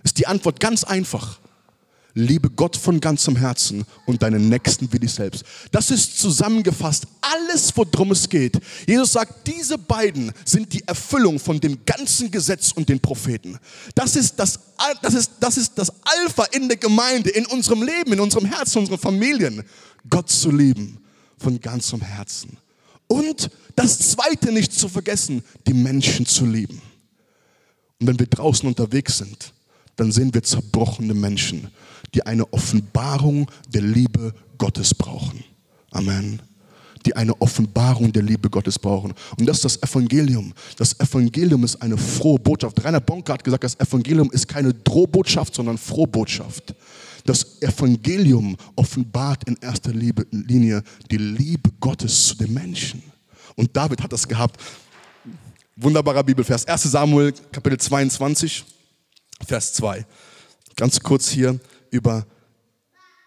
Ist 0.02 0.18
die 0.18 0.26
Antwort 0.26 0.59
ganz 0.59 0.85
einfach. 0.85 1.38
Liebe 2.14 2.50
Gott 2.50 2.76
von 2.76 3.00
ganzem 3.00 3.37
Herzen 3.37 3.85
und 4.07 4.23
deinen 4.23 4.49
Nächsten 4.49 4.93
wie 4.93 4.99
dich 4.99 5.12
selbst. 5.12 5.45
Das 5.71 5.90
ist 5.90 6.19
zusammengefasst 6.19 7.06
alles, 7.21 7.73
worum 7.76 8.11
es 8.11 8.28
geht. 8.28 8.61
Jesus 8.87 9.13
sagt, 9.13 9.47
diese 9.47 9.78
beiden 9.78 10.32
sind 10.45 10.73
die 10.73 10.87
Erfüllung 10.87 11.39
von 11.39 11.61
dem 11.61 11.84
ganzen 11.84 12.30
Gesetz 12.30 12.73
und 12.73 12.89
den 12.89 12.99
Propheten. 12.99 13.58
Das 13.95 14.17
ist 14.17 14.37
das, 14.37 14.58
das, 15.02 15.15
ist, 15.15 15.32
das 15.39 15.56
ist 15.56 15.75
das 15.76 15.93
Alpha 16.02 16.45
in 16.52 16.69
der 16.69 16.78
Gemeinde, 16.78 17.30
in 17.30 17.47
unserem 17.47 17.82
Leben, 17.82 18.13
in 18.13 18.21
unserem 18.21 18.47
Herzen, 18.47 18.78
in 18.78 18.84
unseren 18.84 18.99
Familien. 18.99 19.63
Gott 20.08 20.30
zu 20.30 20.50
lieben 20.50 20.99
von 21.39 21.61
ganzem 21.61 22.00
Herzen. 22.00 22.56
Und 23.06 23.50
das 23.76 23.99
Zweite 23.99 24.52
nicht 24.52 24.73
zu 24.73 24.89
vergessen, 24.89 25.43
die 25.67 25.75
Menschen 25.75 26.26
zu 26.26 26.47
lieben. 26.47 26.80
Und 28.00 28.06
wenn 28.06 28.19
wir 28.19 28.26
draußen 28.26 28.69
unterwegs 28.69 29.19
sind, 29.19 29.52
dann 29.97 30.13
sehen 30.13 30.32
wir 30.32 30.43
zerbrochene 30.43 31.13
Menschen 31.13 31.71
die 32.14 32.25
eine 32.26 32.52
Offenbarung 32.52 33.50
der 33.68 33.82
Liebe 33.82 34.34
Gottes 34.58 34.94
brauchen. 34.94 35.44
Amen. 35.90 36.40
Die 37.06 37.16
eine 37.16 37.40
Offenbarung 37.40 38.12
der 38.12 38.23
Liebe 38.23 38.50
Gottes 38.50 38.78
brauchen. 38.78 39.14
Und 39.38 39.46
das 39.46 39.64
ist 39.64 39.64
das 39.64 39.90
Evangelium. 39.90 40.52
Das 40.76 40.99
Evangelium 41.00 41.64
ist 41.64 41.80
eine 41.80 41.96
frohe 41.96 42.38
Botschaft. 42.38 42.84
Rainer 42.84 43.00
Bonke 43.00 43.32
hat 43.32 43.42
gesagt, 43.42 43.64
das 43.64 43.80
Evangelium 43.80 44.30
ist 44.32 44.46
keine 44.46 44.75
Drohbotschaft, 44.75 45.54
sondern 45.54 45.78
Frohbotschaft. 45.78 46.75
Das 47.25 47.62
Evangelium 47.62 48.56
offenbart 48.76 49.44
in 49.44 49.56
erster 49.60 49.92
Linie 49.92 50.82
die 51.10 51.16
Liebe 51.16 51.70
Gottes 51.80 52.28
zu 52.28 52.34
den 52.36 52.52
Menschen. 52.52 53.02
Und 53.56 53.75
David 53.75 54.02
hat 54.02 54.12
das 54.12 54.28
gehabt. 54.28 54.60
Wunderbarer 55.76 56.23
Bibelvers. 56.23 56.66
1 56.66 56.82
Samuel, 56.82 57.32
Kapitel 57.50 57.78
22, 57.78 58.64
Vers 59.46 59.73
2. 59.73 60.04
Ganz 60.76 61.00
kurz 61.00 61.30
hier 61.30 61.58
über, 61.91 62.26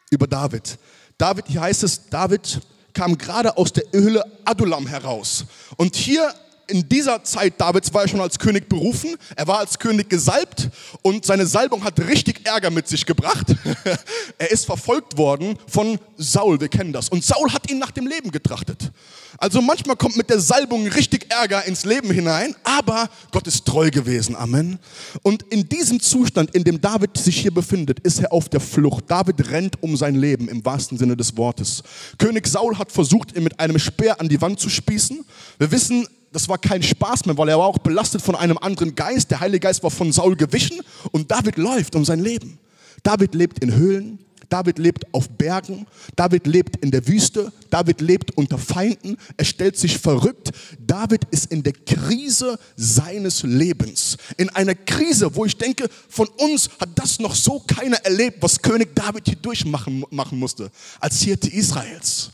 über 0.09 0.27
David. 0.27 0.77
David, 1.17 1.45
hier 1.47 1.61
heißt 1.61 1.83
es, 1.83 2.09
David 2.09 2.61
kam 2.93 3.17
gerade 3.17 3.57
aus 3.57 3.73
der 3.73 3.85
Höhle 3.91 4.23
Adulam 4.45 4.87
heraus. 4.87 5.45
Und 5.77 5.95
hier 5.95 6.33
in 6.67 6.87
dieser 6.87 7.23
Zeit 7.23 7.59
Davids 7.59 7.93
war 7.93 8.03
er 8.03 8.07
schon 8.07 8.21
als 8.21 8.39
König 8.39 8.69
berufen, 8.69 9.15
er 9.35 9.47
war 9.47 9.59
als 9.59 9.79
König 9.79 10.09
gesalbt 10.09 10.69
und 11.01 11.25
seine 11.25 11.45
Salbung 11.45 11.83
hat 11.83 11.99
richtig 11.99 12.45
Ärger 12.45 12.69
mit 12.69 12.87
sich 12.87 13.05
gebracht. 13.05 13.55
er 14.37 14.51
ist 14.51 14.65
verfolgt 14.65 15.17
worden 15.17 15.57
von 15.67 15.99
Saul, 16.17 16.59
wir 16.59 16.69
kennen 16.69 16.93
das. 16.93 17.09
Und 17.09 17.23
Saul 17.23 17.51
hat 17.51 17.69
ihn 17.69 17.79
nach 17.79 17.91
dem 17.91 18.07
Leben 18.07 18.31
getrachtet. 18.31 18.91
Also 19.37 19.61
manchmal 19.61 19.95
kommt 19.95 20.15
mit 20.15 20.29
der 20.29 20.39
Salbung 20.39 20.87
richtig 20.87 21.31
Ärger 21.31 21.65
ins 21.65 21.85
Leben 21.85 22.11
hinein, 22.11 22.55
aber 22.63 23.09
Gott 23.31 23.47
ist 23.47 23.65
treu 23.65 23.89
gewesen. 23.89 24.35
Amen. 24.35 24.79
Und 25.23 25.43
in 25.43 25.67
diesem 25.67 25.99
Zustand, 25.99 26.51
in 26.55 26.63
dem 26.63 26.79
David 26.79 27.17
sich 27.17 27.41
hier 27.41 27.53
befindet, 27.53 27.99
ist 28.01 28.19
er 28.19 28.31
auf 28.31 28.47
der 28.47 28.59
Flucht. 28.59 29.05
David 29.09 29.49
rennt 29.49 29.81
um 29.81 29.97
sein 29.97 30.15
Leben 30.15 30.47
im 30.47 30.63
wahrsten 30.63 30.97
Sinne 30.97 31.17
des 31.17 31.35
Wortes. 31.35 31.83
König 32.17 32.47
Saul 32.47 32.77
hat 32.77 32.91
versucht, 32.91 33.35
ihn 33.35 33.43
mit 33.43 33.59
einem 33.59 33.79
Speer 33.79 34.21
an 34.21 34.29
die 34.29 34.39
Wand 34.39 34.59
zu 34.59 34.69
spießen. 34.69 35.25
Wir 35.57 35.71
wissen, 35.71 36.07
das 36.33 36.49
war 36.49 36.57
kein 36.57 36.83
Spaß 36.83 37.25
mehr, 37.25 37.37
weil 37.37 37.49
er 37.49 37.59
war 37.59 37.67
auch 37.67 37.77
belastet 37.77 38.21
von 38.21 38.35
einem 38.35 38.57
anderen 38.57 38.95
Geist. 38.95 39.31
Der 39.31 39.39
Heilige 39.39 39.61
Geist 39.61 39.83
war 39.83 39.91
von 39.91 40.11
Saul 40.11 40.35
gewichen 40.35 40.81
und 41.11 41.31
David 41.31 41.57
läuft 41.57 41.95
um 41.95 42.03
sein 42.03 42.19
Leben. 42.19 42.59
David 43.03 43.35
lebt 43.35 43.59
in 43.59 43.73
Höhlen, 43.73 44.19
David 44.49 44.77
lebt 44.77 45.13
auf 45.13 45.29
Bergen, 45.29 45.87
David 46.15 46.47
lebt 46.47 46.77
in 46.77 46.91
der 46.91 47.07
Wüste, 47.07 47.51
David 47.69 48.01
lebt 48.01 48.37
unter 48.37 48.57
Feinden, 48.57 49.17
er 49.37 49.45
stellt 49.45 49.77
sich 49.77 49.97
verrückt. 49.97 50.51
David 50.79 51.21
ist 51.31 51.51
in 51.51 51.63
der 51.63 51.73
Krise 51.73 52.59
seines 52.75 53.43
Lebens. 53.43 54.17
In 54.37 54.49
einer 54.49 54.75
Krise, 54.75 55.35
wo 55.35 55.45
ich 55.45 55.57
denke, 55.57 55.89
von 56.09 56.27
uns 56.37 56.69
hat 56.79 56.89
das 56.95 57.19
noch 57.19 57.35
so 57.35 57.59
keiner 57.61 57.97
erlebt, 58.05 58.37
was 58.41 58.61
König 58.61 58.95
David 58.95 59.27
hier 59.27 59.37
durchmachen 59.37 60.05
machen 60.11 60.39
musste, 60.39 60.71
als 60.99 61.21
Hirte 61.21 61.49
Israels. 61.49 62.31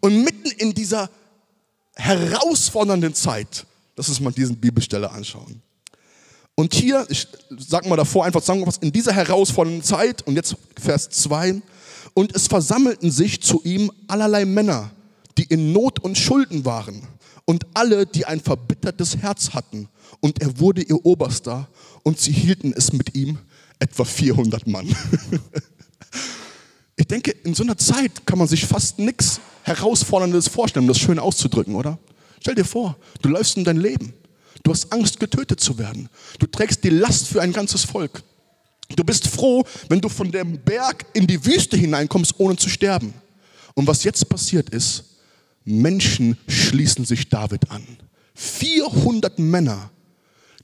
Und 0.00 0.22
mitten 0.22 0.50
in 0.58 0.72
dieser 0.72 1.10
herausfordernden 1.96 3.14
Zeit, 3.14 3.66
lass 3.96 4.08
uns 4.08 4.20
mal 4.20 4.32
diesen 4.32 4.56
Bibelstelle 4.56 5.10
anschauen. 5.10 5.62
Und 6.54 6.74
hier, 6.74 7.06
ich 7.08 7.26
sag 7.58 7.86
mal 7.86 7.96
davor 7.96 8.24
einfach 8.24 8.46
was 8.46 8.76
in 8.78 8.92
dieser 8.92 9.12
herausfordernden 9.12 9.82
Zeit, 9.82 10.26
und 10.26 10.36
jetzt 10.36 10.56
Vers 10.78 11.08
2, 11.08 11.62
und 12.14 12.34
es 12.34 12.48
versammelten 12.48 13.10
sich 13.10 13.42
zu 13.42 13.62
ihm 13.64 13.90
allerlei 14.08 14.44
Männer, 14.44 14.90
die 15.38 15.44
in 15.44 15.72
Not 15.72 16.00
und 16.00 16.18
Schulden 16.18 16.64
waren, 16.64 17.02
und 17.46 17.66
alle, 17.74 18.06
die 18.06 18.26
ein 18.26 18.40
verbittertes 18.40 19.16
Herz 19.16 19.50
hatten, 19.50 19.88
und 20.20 20.42
er 20.42 20.58
wurde 20.60 20.82
ihr 20.82 21.04
Oberster, 21.04 21.68
und 22.02 22.20
sie 22.20 22.32
hielten 22.32 22.74
es 22.76 22.92
mit 22.92 23.14
ihm 23.14 23.38
etwa 23.78 24.04
400 24.04 24.66
Mann. 24.66 24.86
ich 27.00 27.06
denke, 27.06 27.30
in 27.44 27.54
so 27.54 27.62
einer 27.62 27.78
Zeit 27.78 28.26
kann 28.26 28.38
man 28.38 28.46
sich 28.46 28.66
fast 28.66 28.98
nichts 28.98 29.40
Herausforderndes 29.62 30.48
vorstellen, 30.48 30.84
um 30.84 30.88
das 30.88 30.98
schön 30.98 31.18
auszudrücken, 31.18 31.74
oder? 31.74 31.98
Stell 32.40 32.54
dir 32.54 32.64
vor, 32.64 32.96
du 33.22 33.30
läufst 33.30 33.56
in 33.56 33.64
dein 33.64 33.78
Leben. 33.78 34.12
Du 34.62 34.70
hast 34.70 34.92
Angst, 34.92 35.18
getötet 35.18 35.60
zu 35.60 35.78
werden. 35.78 36.10
Du 36.38 36.46
trägst 36.46 36.84
die 36.84 36.90
Last 36.90 37.28
für 37.28 37.40
ein 37.40 37.54
ganzes 37.54 37.84
Volk. 37.84 38.22
Du 38.94 39.02
bist 39.02 39.28
froh, 39.28 39.64
wenn 39.88 40.02
du 40.02 40.10
von 40.10 40.30
dem 40.30 40.58
Berg 40.60 41.06
in 41.14 41.26
die 41.26 41.44
Wüste 41.46 41.78
hineinkommst, 41.78 42.34
ohne 42.36 42.56
zu 42.56 42.68
sterben. 42.68 43.14
Und 43.74 43.86
was 43.86 44.04
jetzt 44.04 44.28
passiert 44.28 44.68
ist, 44.68 45.04
Menschen 45.64 46.36
schließen 46.48 47.06
sich 47.06 47.30
David 47.30 47.70
an. 47.70 47.86
400 48.34 49.38
Männer, 49.38 49.90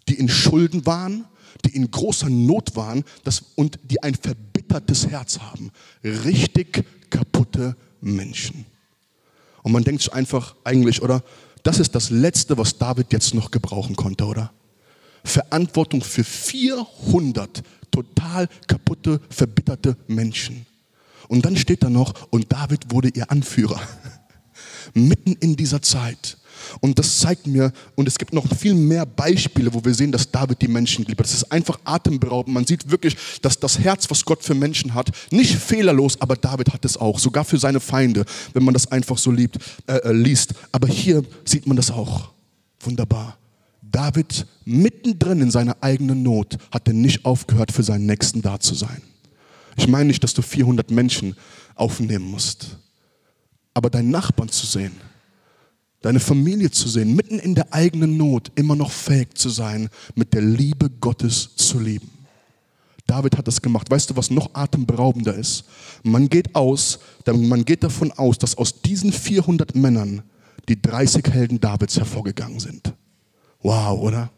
die 0.06 0.14
in 0.14 0.28
Schulden 0.28 0.84
waren, 0.84 1.24
die 1.64 1.74
in 1.74 1.90
großer 1.90 2.28
Not 2.28 2.76
waren 2.76 3.04
das, 3.24 3.42
und 3.54 3.78
die 3.84 4.02
ein 4.02 4.14
verbittertes 4.14 4.55
verbittertes 4.66 5.08
Herz 5.08 5.38
haben. 5.38 5.70
Richtig 6.04 6.84
kaputte 7.10 7.76
Menschen. 8.00 8.66
Und 9.62 9.72
man 9.72 9.84
denkt 9.84 10.02
sich 10.02 10.12
einfach 10.12 10.54
eigentlich, 10.64 11.02
oder? 11.02 11.22
Das 11.62 11.80
ist 11.80 11.94
das 11.94 12.10
Letzte, 12.10 12.56
was 12.58 12.78
David 12.78 13.12
jetzt 13.12 13.34
noch 13.34 13.50
gebrauchen 13.50 13.96
konnte, 13.96 14.24
oder? 14.24 14.52
Verantwortung 15.24 16.02
für 16.02 16.22
400 16.22 17.62
total 17.90 18.48
kaputte, 18.68 19.20
verbitterte 19.28 19.96
Menschen. 20.06 20.66
Und 21.28 21.44
dann 21.44 21.56
steht 21.56 21.82
da 21.82 21.90
noch, 21.90 22.28
und 22.30 22.52
David 22.52 22.92
wurde 22.92 23.08
ihr 23.08 23.30
Anführer. 23.30 23.80
Mitten 24.94 25.32
in 25.32 25.56
dieser 25.56 25.82
Zeit. 25.82 26.38
Und 26.80 26.98
das 26.98 27.18
zeigt 27.18 27.46
mir, 27.46 27.72
und 27.94 28.08
es 28.08 28.18
gibt 28.18 28.32
noch 28.32 28.46
viel 28.56 28.74
mehr 28.74 29.06
Beispiele, 29.06 29.72
wo 29.72 29.84
wir 29.84 29.94
sehen, 29.94 30.12
dass 30.12 30.30
David 30.30 30.60
die 30.62 30.68
Menschen 30.68 31.04
liebt. 31.04 31.20
Das 31.20 31.32
ist 31.32 31.50
einfach 31.50 31.78
atemberaubend. 31.84 32.54
Man 32.54 32.66
sieht 32.66 32.90
wirklich, 32.90 33.16
dass 33.42 33.58
das 33.58 33.78
Herz, 33.78 34.08
was 34.10 34.24
Gott 34.24 34.42
für 34.42 34.54
Menschen 34.54 34.94
hat, 34.94 35.10
nicht 35.30 35.56
fehlerlos, 35.56 36.20
aber 36.20 36.36
David 36.36 36.72
hat 36.72 36.84
es 36.84 36.96
auch, 36.96 37.18
sogar 37.18 37.44
für 37.44 37.58
seine 37.58 37.80
Feinde, 37.80 38.24
wenn 38.52 38.64
man 38.64 38.74
das 38.74 38.90
einfach 38.90 39.18
so 39.18 39.30
liebt, 39.30 39.58
äh, 39.86 39.96
äh, 39.96 40.12
liest. 40.12 40.54
Aber 40.72 40.88
hier 40.88 41.22
sieht 41.44 41.66
man 41.66 41.76
das 41.76 41.90
auch. 41.90 42.32
Wunderbar. 42.80 43.38
David 43.82 44.46
mittendrin 44.64 45.40
in 45.40 45.50
seiner 45.50 45.76
eigenen 45.80 46.22
Not 46.22 46.58
hat 46.70 46.86
er 46.86 46.94
nicht 46.94 47.24
aufgehört, 47.24 47.72
für 47.72 47.82
seinen 47.82 48.06
Nächsten 48.06 48.42
da 48.42 48.60
zu 48.60 48.74
sein. 48.74 49.02
Ich 49.76 49.88
meine 49.88 50.06
nicht, 50.06 50.22
dass 50.22 50.34
du 50.34 50.42
400 50.42 50.90
Menschen 50.90 51.36
aufnehmen 51.74 52.30
musst, 52.30 52.78
aber 53.74 53.90
deinen 53.90 54.10
Nachbarn 54.10 54.48
zu 54.48 54.66
sehen, 54.66 54.92
deine 56.06 56.20
Familie 56.20 56.70
zu 56.70 56.88
sehen, 56.88 57.16
mitten 57.16 57.40
in 57.40 57.56
der 57.56 57.72
eigenen 57.72 58.16
Not 58.16 58.52
immer 58.54 58.76
noch 58.76 58.92
fähig 58.92 59.36
zu 59.36 59.48
sein, 59.48 59.88
mit 60.14 60.34
der 60.34 60.40
Liebe 60.40 60.88
Gottes 60.88 61.56
zu 61.56 61.80
leben. 61.80 62.08
David 63.08 63.36
hat 63.36 63.48
das 63.48 63.60
gemacht. 63.60 63.90
Weißt 63.90 64.10
du, 64.10 64.16
was 64.16 64.30
noch 64.30 64.54
atemberaubender 64.54 65.34
ist? 65.34 65.64
Man 66.04 66.28
geht 66.28 66.54
aus, 66.54 67.00
man 67.26 67.64
geht 67.64 67.82
davon 67.82 68.12
aus, 68.12 68.38
dass 68.38 68.56
aus 68.56 68.80
diesen 68.82 69.12
400 69.12 69.74
Männern 69.74 70.22
die 70.68 70.80
30 70.80 71.26
Helden 71.28 71.60
Davids 71.60 71.96
hervorgegangen 71.96 72.60
sind. 72.60 72.94
Wow, 73.62 74.00
oder? 74.00 74.30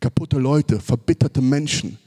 Kaputte 0.00 0.38
Leute, 0.38 0.78
verbitterte 0.78 1.40
Menschen, 1.40 1.98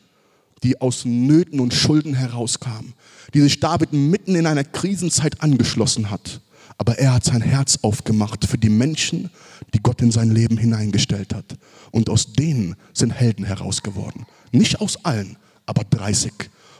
die 0.64 0.80
aus 0.80 1.04
Nöten 1.04 1.60
und 1.60 1.74
Schulden 1.74 2.14
herauskamen, 2.14 2.94
die 3.34 3.42
sich 3.42 3.60
David 3.60 3.92
mitten 3.92 4.36
in 4.36 4.48
einer 4.48 4.64
Krisenzeit 4.64 5.42
angeschlossen 5.42 6.10
hat 6.10 6.40
aber 6.78 7.00
er 7.00 7.14
hat 7.14 7.24
sein 7.24 7.42
Herz 7.42 7.80
aufgemacht 7.82 8.46
für 8.46 8.58
die 8.58 8.70
Menschen, 8.70 9.30
die 9.74 9.80
Gott 9.80 10.02
in 10.02 10.12
sein 10.12 10.30
Leben 10.30 10.58
hineingestellt 10.58 11.34
hat. 11.34 11.58
Und 11.92 12.10
aus 12.10 12.34
denen 12.34 12.76
sind 12.94 13.12
Helden 13.12 13.46
herausgeworden. 13.46 14.26
Nicht 14.52 14.80
aus 14.80 15.04
allen, 15.04 15.38
aber 15.66 15.84
30. 15.84 16.32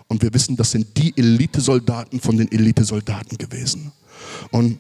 Und 0.08 0.22
wir 0.22 0.34
wissen, 0.34 0.56
das 0.56 0.72
sind 0.72 0.98
die 0.98 1.18
Elitesoldaten 1.18 2.20
von 2.20 2.38
den 2.38 2.52
Elitesoldaten 2.52 3.38
gewesen. 3.38 3.92
Und 4.52 4.80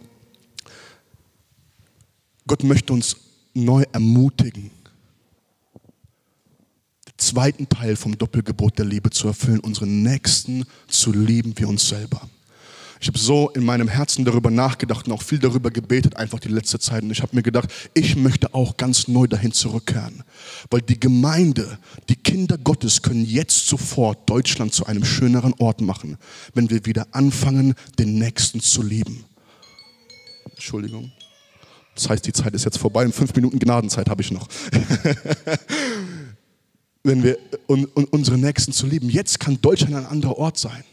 Gott 2.45 2.63
möchte 2.63 2.93
uns 2.93 3.17
neu 3.53 3.83
ermutigen, 3.91 4.71
den 7.07 7.17
zweiten 7.17 7.67
Teil 7.67 7.95
vom 7.95 8.17
Doppelgebot 8.17 8.77
der 8.77 8.85
Liebe 8.85 9.09
zu 9.09 9.27
erfüllen, 9.27 9.59
unseren 9.59 10.03
Nächsten 10.03 10.65
zu 10.87 11.11
lieben 11.11 11.53
wie 11.57 11.65
uns 11.65 11.89
selber. 11.89 12.29
Ich 12.99 13.07
habe 13.07 13.17
so 13.17 13.49
in 13.49 13.63
meinem 13.63 13.87
Herzen 13.87 14.25
darüber 14.25 14.49
nachgedacht 14.49 15.07
und 15.07 15.13
auch 15.13 15.21
viel 15.21 15.39
darüber 15.39 15.69
gebetet, 15.69 16.15
einfach 16.17 16.39
die 16.39 16.49
letzte 16.49 16.79
Zeit. 16.79 17.03
Und 17.03 17.11
ich 17.11 17.21
habe 17.21 17.35
mir 17.35 17.43
gedacht, 17.43 17.69
ich 17.93 18.15
möchte 18.15 18.53
auch 18.53 18.77
ganz 18.77 19.07
neu 19.07 19.27
dahin 19.27 19.51
zurückkehren. 19.51 20.23
Weil 20.69 20.81
die 20.81 20.99
Gemeinde, 20.99 21.77
die 22.09 22.15
Kinder 22.15 22.57
Gottes 22.57 23.01
können 23.01 23.25
jetzt 23.25 23.67
sofort 23.67 24.29
Deutschland 24.29 24.73
zu 24.73 24.85
einem 24.85 25.05
schöneren 25.05 25.53
Ort 25.59 25.81
machen, 25.81 26.17
wenn 26.53 26.69
wir 26.69 26.85
wieder 26.85 27.07
anfangen, 27.11 27.75
den 27.99 28.17
Nächsten 28.17 28.59
zu 28.59 28.81
lieben. 28.81 29.25
Entschuldigung. 30.51 31.11
Das 31.93 32.09
heißt, 32.09 32.25
die 32.25 32.33
Zeit 32.33 32.53
ist 32.53 32.65
jetzt 32.65 32.77
vorbei. 32.77 33.03
In 33.03 33.11
fünf 33.11 33.35
Minuten 33.35 33.59
Gnadenzeit 33.59 34.09
habe 34.09 34.21
ich 34.21 34.31
noch. 34.31 34.47
wenn 37.03 37.23
wir 37.23 37.37
un, 37.67 37.87
un, 37.95 38.05
unsere 38.05 38.37
Nächsten 38.37 38.73
zu 38.73 38.85
lieben. 38.85 39.09
Jetzt 39.09 39.39
kann 39.39 39.61
Deutschland 39.61 39.95
ein 39.95 40.05
anderer 40.05 40.37
Ort 40.37 40.57
sein 40.57 40.83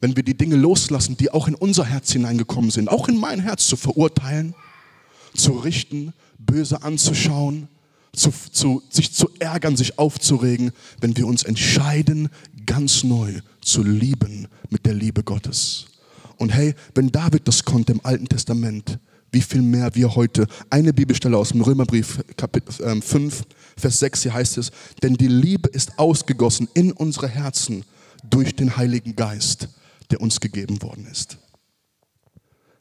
wenn 0.00 0.16
wir 0.16 0.22
die 0.22 0.36
Dinge 0.36 0.56
loslassen, 0.56 1.16
die 1.16 1.30
auch 1.30 1.46
in 1.46 1.54
unser 1.54 1.84
Herz 1.84 2.12
hineingekommen 2.12 2.70
sind, 2.70 2.88
auch 2.88 3.08
in 3.08 3.18
mein 3.18 3.40
Herz 3.40 3.66
zu 3.66 3.76
verurteilen, 3.76 4.54
zu 5.34 5.52
richten, 5.52 6.12
böse 6.38 6.82
anzuschauen, 6.82 7.68
zu, 8.12 8.32
zu, 8.50 8.82
sich 8.88 9.12
zu 9.12 9.30
ärgern, 9.38 9.76
sich 9.76 9.98
aufzuregen, 9.98 10.72
wenn 11.00 11.16
wir 11.16 11.26
uns 11.26 11.44
entscheiden, 11.44 12.28
ganz 12.66 13.04
neu 13.04 13.40
zu 13.60 13.82
lieben 13.82 14.48
mit 14.70 14.86
der 14.86 14.94
Liebe 14.94 15.22
Gottes. 15.22 15.86
Und 16.36 16.50
hey, 16.50 16.74
wenn 16.94 17.12
David 17.12 17.46
das 17.46 17.64
konnte 17.64 17.92
im 17.92 18.00
Alten 18.02 18.26
Testament, 18.26 18.98
wie 19.32 19.42
viel 19.42 19.62
mehr 19.62 19.94
wir 19.94 20.16
heute. 20.16 20.48
Eine 20.70 20.92
Bibelstelle 20.92 21.38
aus 21.38 21.50
dem 21.50 21.60
Römerbrief, 21.60 22.20
Kapitel 22.36 22.72
5, 22.72 23.14
ähm, 23.14 23.46
Vers 23.76 24.00
6, 24.00 24.22
hier 24.22 24.34
heißt 24.34 24.58
es, 24.58 24.72
denn 25.04 25.14
die 25.14 25.28
Liebe 25.28 25.68
ist 25.68 26.00
ausgegossen 26.00 26.68
in 26.74 26.90
unsere 26.90 27.28
Herzen 27.28 27.84
durch 28.28 28.56
den 28.56 28.76
Heiligen 28.76 29.14
Geist 29.14 29.68
der 30.10 30.20
uns 30.20 30.40
gegeben 30.40 30.82
worden 30.82 31.06
ist. 31.06 31.38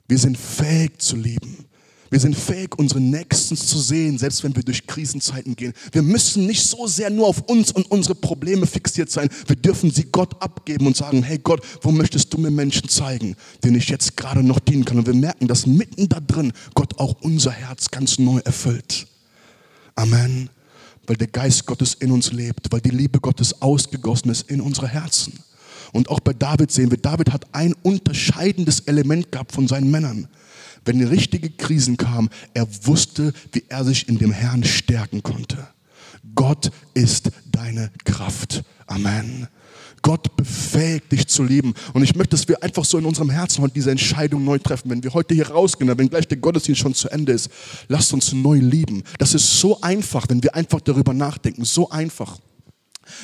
Wir 0.07 0.17
sind 0.17 0.37
fähig 0.37 0.99
zu 0.99 1.15
lieben. 1.15 1.69
Wir 2.09 2.19
sind 2.19 2.35
fähig, 2.35 2.77
unsere 2.77 2.99
Nächsten 2.99 3.55
zu 3.55 3.77
sehen, 3.79 4.17
selbst 4.17 4.43
wenn 4.43 4.55
wir 4.55 4.63
durch 4.63 4.87
Krisenzeiten 4.87 5.55
gehen. 5.55 5.73
Wir 5.91 6.01
müssen 6.01 6.47
nicht 6.47 6.65
so 6.65 6.87
sehr 6.87 7.11
nur 7.11 7.27
auf 7.27 7.41
uns 7.41 7.71
und 7.71 7.89
unsere 7.91 8.15
Probleme 8.15 8.65
fixiert 8.65 9.11
sein. 9.11 9.29
Wir 9.45 9.55
dürfen 9.55 9.91
sie 9.91 10.05
Gott 10.05 10.41
abgeben 10.41 10.87
und 10.87 10.97
sagen, 10.97 11.21
hey 11.21 11.37
Gott, 11.37 11.61
wo 11.81 11.91
möchtest 11.91 12.33
du 12.33 12.39
mir 12.39 12.49
Menschen 12.49 12.89
zeigen, 12.89 13.35
denen 13.63 13.77
ich 13.77 13.89
jetzt 13.89 14.17
gerade 14.17 14.41
noch 14.41 14.59
dienen 14.59 14.85
kann? 14.85 14.97
Und 14.97 15.05
wir 15.05 15.13
merken, 15.13 15.47
dass 15.47 15.67
mitten 15.67 16.09
da 16.09 16.19
drin 16.19 16.51
Gott 16.73 16.99
auch 16.99 17.21
unser 17.21 17.51
Herz 17.51 17.91
ganz 17.91 18.17
neu 18.17 18.39
erfüllt. 18.39 19.05
Amen. 19.93 20.49
Weil 21.05 21.17
der 21.17 21.27
Geist 21.27 21.67
Gottes 21.67 21.93
in 21.93 22.11
uns 22.11 22.31
lebt, 22.31 22.71
weil 22.71 22.81
die 22.81 22.89
Liebe 22.89 23.19
Gottes 23.19 23.61
ausgegossen 23.61 24.31
ist 24.31 24.49
in 24.49 24.61
unsere 24.61 24.87
Herzen. 24.87 25.39
Und 25.93 26.09
auch 26.09 26.19
bei 26.19 26.33
David 26.33 26.71
sehen 26.71 26.91
wir, 26.91 26.97
David 26.97 27.31
hat 27.31 27.47
ein 27.53 27.73
unterscheidendes 27.81 28.81
Element 28.81 29.31
gehabt 29.31 29.51
von 29.51 29.67
seinen 29.67 29.91
Männern. 29.91 30.27
Wenn 30.85 31.03
richtige 31.05 31.49
Krisen 31.49 31.97
kamen, 31.97 32.29
er 32.53 32.67
wusste, 32.85 33.33
wie 33.51 33.63
er 33.67 33.83
sich 33.83 34.07
in 34.07 34.17
dem 34.17 34.31
Herrn 34.31 34.63
stärken 34.63 35.23
konnte. 35.23 35.67
Gott 36.35 36.71
ist 36.93 37.31
deine 37.51 37.91
Kraft. 38.05 38.63
Amen. 38.87 39.47
Gott 40.01 40.35
befähigt 40.37 41.11
dich 41.11 41.27
zu 41.27 41.43
lieben. 41.43 41.73
Und 41.93 42.03
ich 42.03 42.15
möchte, 42.15 42.31
dass 42.31 42.47
wir 42.47 42.63
einfach 42.63 42.85
so 42.85 42.97
in 42.97 43.05
unserem 43.05 43.29
Herzen 43.29 43.61
heute 43.61 43.73
diese 43.73 43.91
Entscheidung 43.91 44.43
neu 44.45 44.57
treffen. 44.57 44.89
Wenn 44.89 45.03
wir 45.03 45.13
heute 45.13 45.33
hier 45.33 45.49
rausgehen, 45.49 45.95
wenn 45.97 46.09
gleich 46.09 46.27
der 46.27 46.37
Gottesdienst 46.37 46.81
schon 46.81 46.93
zu 46.93 47.09
Ende 47.09 47.33
ist, 47.33 47.49
lasst 47.87 48.13
uns 48.13 48.31
neu 48.31 48.57
lieben. 48.57 49.03
Das 49.17 49.33
ist 49.33 49.59
so 49.59 49.81
einfach, 49.81 50.25
wenn 50.29 50.41
wir 50.41 50.55
einfach 50.55 50.79
darüber 50.81 51.13
nachdenken. 51.13 51.65
So 51.65 51.89
einfach 51.89 52.39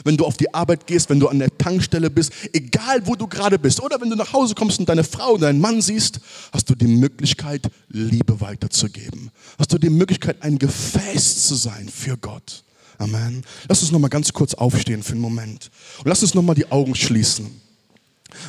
wenn 0.03 0.17
du 0.17 0.25
auf 0.25 0.37
die 0.37 0.53
Arbeit 0.53 0.87
gehst, 0.87 1.09
wenn 1.09 1.19
du 1.19 1.27
an 1.27 1.39
der 1.39 1.55
Tankstelle 1.57 2.09
bist, 2.09 2.31
egal 2.53 3.05
wo 3.05 3.15
du 3.15 3.27
gerade 3.27 3.59
bist, 3.59 3.81
oder 3.81 3.99
wenn 4.01 4.09
du 4.09 4.15
nach 4.15 4.33
Hause 4.33 4.55
kommst 4.55 4.79
und 4.79 4.89
deine 4.89 5.03
Frau 5.03 5.33
und 5.33 5.41
deinen 5.41 5.59
Mann 5.59 5.81
siehst, 5.81 6.19
hast 6.51 6.69
du 6.69 6.75
die 6.75 6.87
Möglichkeit, 6.87 7.63
Liebe 7.89 8.41
weiterzugeben. 8.41 9.31
Hast 9.57 9.73
du 9.73 9.77
die 9.77 9.89
Möglichkeit, 9.89 10.41
ein 10.41 10.59
Gefäß 10.59 11.47
zu 11.47 11.55
sein 11.55 11.89
für 11.89 12.17
Gott. 12.17 12.63
Amen. 12.97 13.43
Lass 13.67 13.81
uns 13.81 13.91
nochmal 13.91 14.09
ganz 14.09 14.31
kurz 14.31 14.53
aufstehen 14.53 15.03
für 15.03 15.13
einen 15.13 15.21
Moment. 15.21 15.69
Und 15.99 16.07
lass 16.07 16.21
uns 16.21 16.33
nochmal 16.33 16.55
die 16.55 16.71
Augen 16.71 16.95
schließen. 16.95 17.61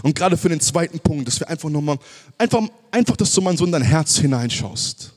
Und 0.03 0.14
gerade 0.14 0.37
für 0.37 0.49
den 0.49 0.61
zweiten 0.61 0.99
Punkt, 1.01 1.27
dass 1.29 1.40
wir 1.40 1.49
einfach 1.49 1.68
nochmal, 1.68 1.99
einfach, 2.38 2.62
einfach, 2.90 3.16
dass 3.16 3.33
du 3.33 3.40
mal 3.40 3.57
so 3.57 3.64
in 3.64 3.72
dein 3.72 3.83
Herz 3.83 4.16
hineinschaust. 4.18 5.12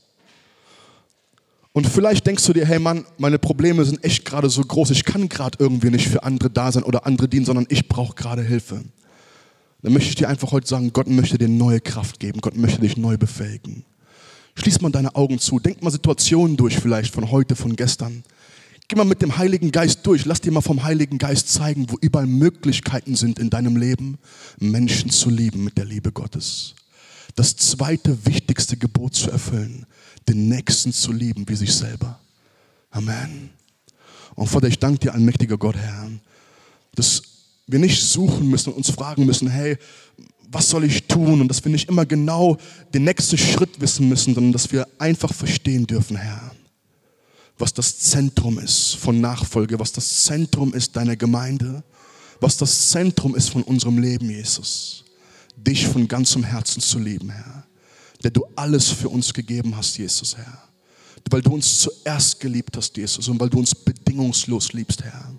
Und 1.72 1.88
vielleicht 1.88 2.26
denkst 2.26 2.46
du 2.46 2.54
dir, 2.54 2.66
hey 2.66 2.80
Mann, 2.80 3.06
meine 3.18 3.38
Probleme 3.38 3.86
sind 3.86 4.04
echt 4.04 4.26
gerade 4.26 4.50
so 4.50 4.62
groß, 4.62 4.90
ich 4.90 5.06
kann 5.06 5.30
gerade 5.30 5.58
irgendwie 5.60 5.92
nicht 5.92 6.08
für 6.08 6.24
andere 6.24 6.50
da 6.50 6.72
sein 6.72 6.84
oder 6.84 7.06
andere 7.06 7.28
dienen, 7.28 7.46
sondern 7.46 7.68
ich 7.70 7.88
brauche 7.88 8.16
gerade 8.16 8.42
Hilfe. 8.42 8.84
Dann 9.82 9.94
möchte 9.94 10.10
ich 10.10 10.16
dir 10.16 10.30
einfach 10.30 10.52
heute 10.52 10.68
sagen, 10.68 10.92
Gott 10.92 11.08
möchte 11.08 11.38
dir 11.38 11.48
neue 11.48 11.80
Kraft 11.80 12.20
geben, 12.20 12.42
Gott 12.42 12.58
möchte 12.58 12.82
dich 12.82 12.98
neu 12.98 13.18
befähigen. 13.18 13.86
Schließ 14.56 14.82
mal 14.82 14.92
deine 14.92 15.16
Augen 15.16 15.40
zu, 15.40 15.60
denk 15.60 15.82
mal 15.84 15.92
Situationen 15.92 16.58
durch 16.58 16.78
vielleicht 16.78 17.14
von 17.14 17.32
heute, 17.32 17.56
von 17.56 17.76
gestern. 17.76 18.24
Geh 18.88 18.96
mal 18.96 19.06
mit 19.06 19.22
dem 19.22 19.38
Heiligen 19.38 19.72
Geist 19.72 20.06
durch, 20.06 20.26
lass 20.26 20.42
dir 20.42 20.52
mal 20.52 20.62
vom 20.62 20.84
Heiligen 20.84 21.20
Geist 21.20 21.54
zeigen, 21.54 21.86
wo 21.90 21.98
überall 22.02 22.26
Möglichkeiten 22.26 23.16
sind 23.16 23.38
in 23.38 23.52
deinem 23.52 23.78
Leben, 23.78 24.18
Menschen 24.60 25.12
zu 25.12 25.30
lieben 25.30 25.64
mit 25.64 25.78
der 25.78 25.86
Liebe 25.86 26.12
Gottes. 26.12 26.74
Das 27.36 27.56
zweite 27.56 28.26
wichtigste 28.26 28.76
Gebot 28.76 29.14
zu 29.14 29.30
erfüllen, 29.30 29.86
den 30.28 30.50
Nächsten 30.50 30.94
zu 30.94 31.12
lieben 31.12 31.48
wie 31.48 31.56
sich 31.56 31.74
selber. 31.74 32.20
Amen. 32.92 33.50
Und 34.36 34.48
Vater, 34.48 34.68
ich 34.68 34.80
danke 34.80 35.00
dir, 35.00 35.14
allmächtiger 35.14 35.58
Gott, 35.58 35.76
Herr, 35.76 36.10
dass 36.96 37.22
wir 37.68 37.80
nicht 37.80 38.02
suchen 38.02 38.48
müssen 38.48 38.70
und 38.72 38.78
uns 38.78 38.90
fragen 38.90 39.26
müssen, 39.26 39.50
hey, 39.50 39.78
was 40.52 40.70
soll 40.70 40.84
ich 40.84 41.08
tun? 41.08 41.42
Und 41.42 41.48
dass 41.48 41.64
wir 41.64 41.72
nicht 41.72 41.90
immer 41.90 42.06
genau 42.06 42.58
den 42.94 43.04
nächsten 43.04 43.38
Schritt 43.38 43.80
wissen 43.80 44.10
müssen, 44.10 44.34
sondern 44.34 44.52
dass 44.52 44.72
wir 44.72 44.88
einfach 44.98 45.34
verstehen 45.34 45.86
dürfen, 45.86 46.18
Herr, 46.18 46.52
was 47.58 47.74
das 47.74 48.00
Zentrum 48.00 48.58
ist 48.58 48.96
von 48.96 49.22
Nachfolge, 49.22 49.80
was 49.80 49.92
das 49.92 50.24
Zentrum 50.24 50.74
ist 50.74 50.96
deiner 50.96 51.16
Gemeinde, 51.16 51.84
was 52.40 52.58
das 52.58 52.90
Zentrum 52.90 53.36
ist 53.36 53.50
von 53.50 53.64
unserem 53.64 53.98
Leben, 53.98 54.30
Jesus. 54.30 55.04
Dich 55.56 55.86
von 55.88 56.08
ganzem 56.08 56.44
Herzen 56.44 56.82
zu 56.82 56.98
lieben, 56.98 57.30
Herr. 57.30 57.59
Der 58.24 58.32
du 58.32 58.46
alles 58.56 58.90
für 58.90 59.10
uns 59.10 59.34
gegeben 59.34 59.76
hast, 59.76 59.98
Jesus, 59.98 60.36
Herr. 60.36 60.64
Weil 61.30 61.42
du 61.42 61.54
uns 61.54 61.80
zuerst 61.80 62.40
geliebt 62.40 62.76
hast, 62.76 62.98
Jesus, 62.98 63.28
und 63.28 63.40
weil 63.40 63.50
du 63.50 63.60
uns 63.60 63.76
bedingungslos 63.76 64.74
liebst, 64.74 65.04
Herr. 65.04 65.32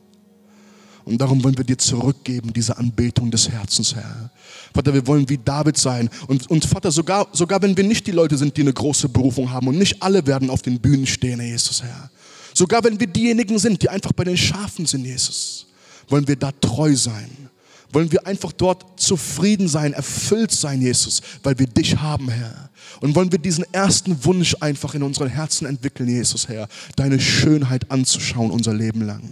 Und 1.05 1.21
darum 1.21 1.43
wollen 1.43 1.57
wir 1.57 1.65
dir 1.65 1.79
zurückgeben, 1.79 2.53
diese 2.53 2.77
Anbetung 2.77 3.31
des 3.31 3.49
Herzens, 3.49 3.95
Herr. 3.95 4.31
Vater, 4.73 4.95
wir 4.95 5.07
wollen 5.07 5.29
wie 5.29 5.39
David 5.39 5.77
sein. 5.77 6.09
Und, 6.29 6.49
und 6.51 6.65
Vater, 6.65 6.93
sogar, 6.93 7.27
sogar 7.33 7.61
wenn 7.63 7.77
wir 7.77 7.85
nicht 7.85 8.07
die 8.07 8.13
Leute 8.13 8.37
sind, 8.37 8.57
die 8.57 8.61
eine 8.61 8.73
große 8.73 9.09
Berufung 9.09 9.51
haben 9.51 9.67
und 9.67 9.79
nicht 9.79 10.03
alle 10.03 10.27
werden 10.27 10.51
auf 10.51 10.63
den 10.63 10.79
Bühnen 10.79 11.07
stehen, 11.07 11.41
Jesus, 11.41 11.83
Herr. 11.83 12.11
Sogar 12.55 12.85
wenn 12.85 13.01
wir 13.01 13.07
diejenigen 13.07 13.59
sind, 13.59 13.83
die 13.83 13.89
einfach 13.89 14.13
bei 14.13 14.25
den 14.25 14.37
Schafen 14.37 14.87
sind, 14.87 15.05
Jesus, 15.05 15.67
wollen 16.09 16.29
wir 16.29 16.37
da 16.37 16.53
treu 16.53 16.95
sein. 16.95 17.50
Wollen 17.93 18.13
wir 18.13 18.27
einfach 18.27 18.53
dort 18.53 19.01
zufrieden 19.01 19.67
sein, 19.67 19.93
erfüllt 19.93 20.53
sein, 20.53 20.81
Jesus, 20.81 21.21
weil 21.43 21.59
wir 21.59 21.67
dich 21.67 21.97
haben, 21.97 22.29
Herr. 22.29 22.71
Und 23.01 23.15
wollen 23.15 23.33
wir 23.33 23.39
diesen 23.39 23.65
ersten 23.73 24.25
Wunsch 24.25 24.57
einfach 24.61 24.95
in 24.95 25.03
unseren 25.03 25.29
Herzen 25.29 25.67
entwickeln, 25.67 26.09
Jesus, 26.09 26.49
Herr, 26.49 26.69
deine 26.97 27.19
Schönheit 27.19 27.91
anzuschauen 27.91 28.51
unser 28.51 28.75
Leben 28.75 29.03
lang. 29.03 29.23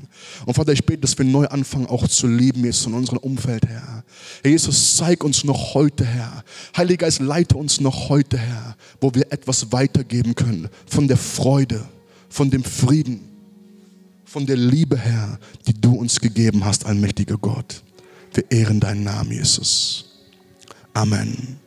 Und 0.47 0.55
Vater, 0.55 0.73
ich 0.73 0.85
bete, 0.85 1.01
dass 1.01 1.19
wir 1.19 1.25
neu 1.25 1.47
anfangen, 1.47 1.87
auch 1.87 2.09
zu 2.09 2.27
lieben, 2.27 2.65
Jesus, 2.65 2.87
in 2.87 2.95
unserem 2.95 3.19
Umfeld, 3.19 3.67
Herr. 3.67 4.05
Herr 4.43 4.51
Jesus, 4.51 4.97
zeig 4.97 5.23
uns 5.23 5.45
noch 5.45 5.75
heute, 5.75 6.05
Herr. 6.05 6.45
Heiliger 6.77 7.07
Geist, 7.07 7.21
leite 7.21 7.57
uns 7.57 7.81
noch 7.81 8.09
heute, 8.09 8.39
Herr, 8.39 8.77
wo 9.01 9.15
wir 9.15 9.31
etwas 9.33 9.71
weitergeben 9.71 10.35
können 10.35 10.69
von 10.87 11.07
der 11.07 11.17
Freude, 11.17 11.85
von 12.29 12.51
dem 12.51 12.65
Frieden, 12.65 13.21
von 14.25 14.47
der 14.47 14.57
Liebe, 14.57 14.97
Herr, 14.97 15.39
die 15.67 15.75
du 15.75 15.95
uns 15.95 16.21
gegeben 16.21 16.65
hast, 16.65 16.87
allmächtiger 16.87 17.37
Gott. 17.37 17.83
Wir 18.35 18.51
ehren 18.51 18.81
deinen 18.81 19.05
Namen, 19.05 19.33
Jesus. 19.33 20.05
Amen. 20.95 21.59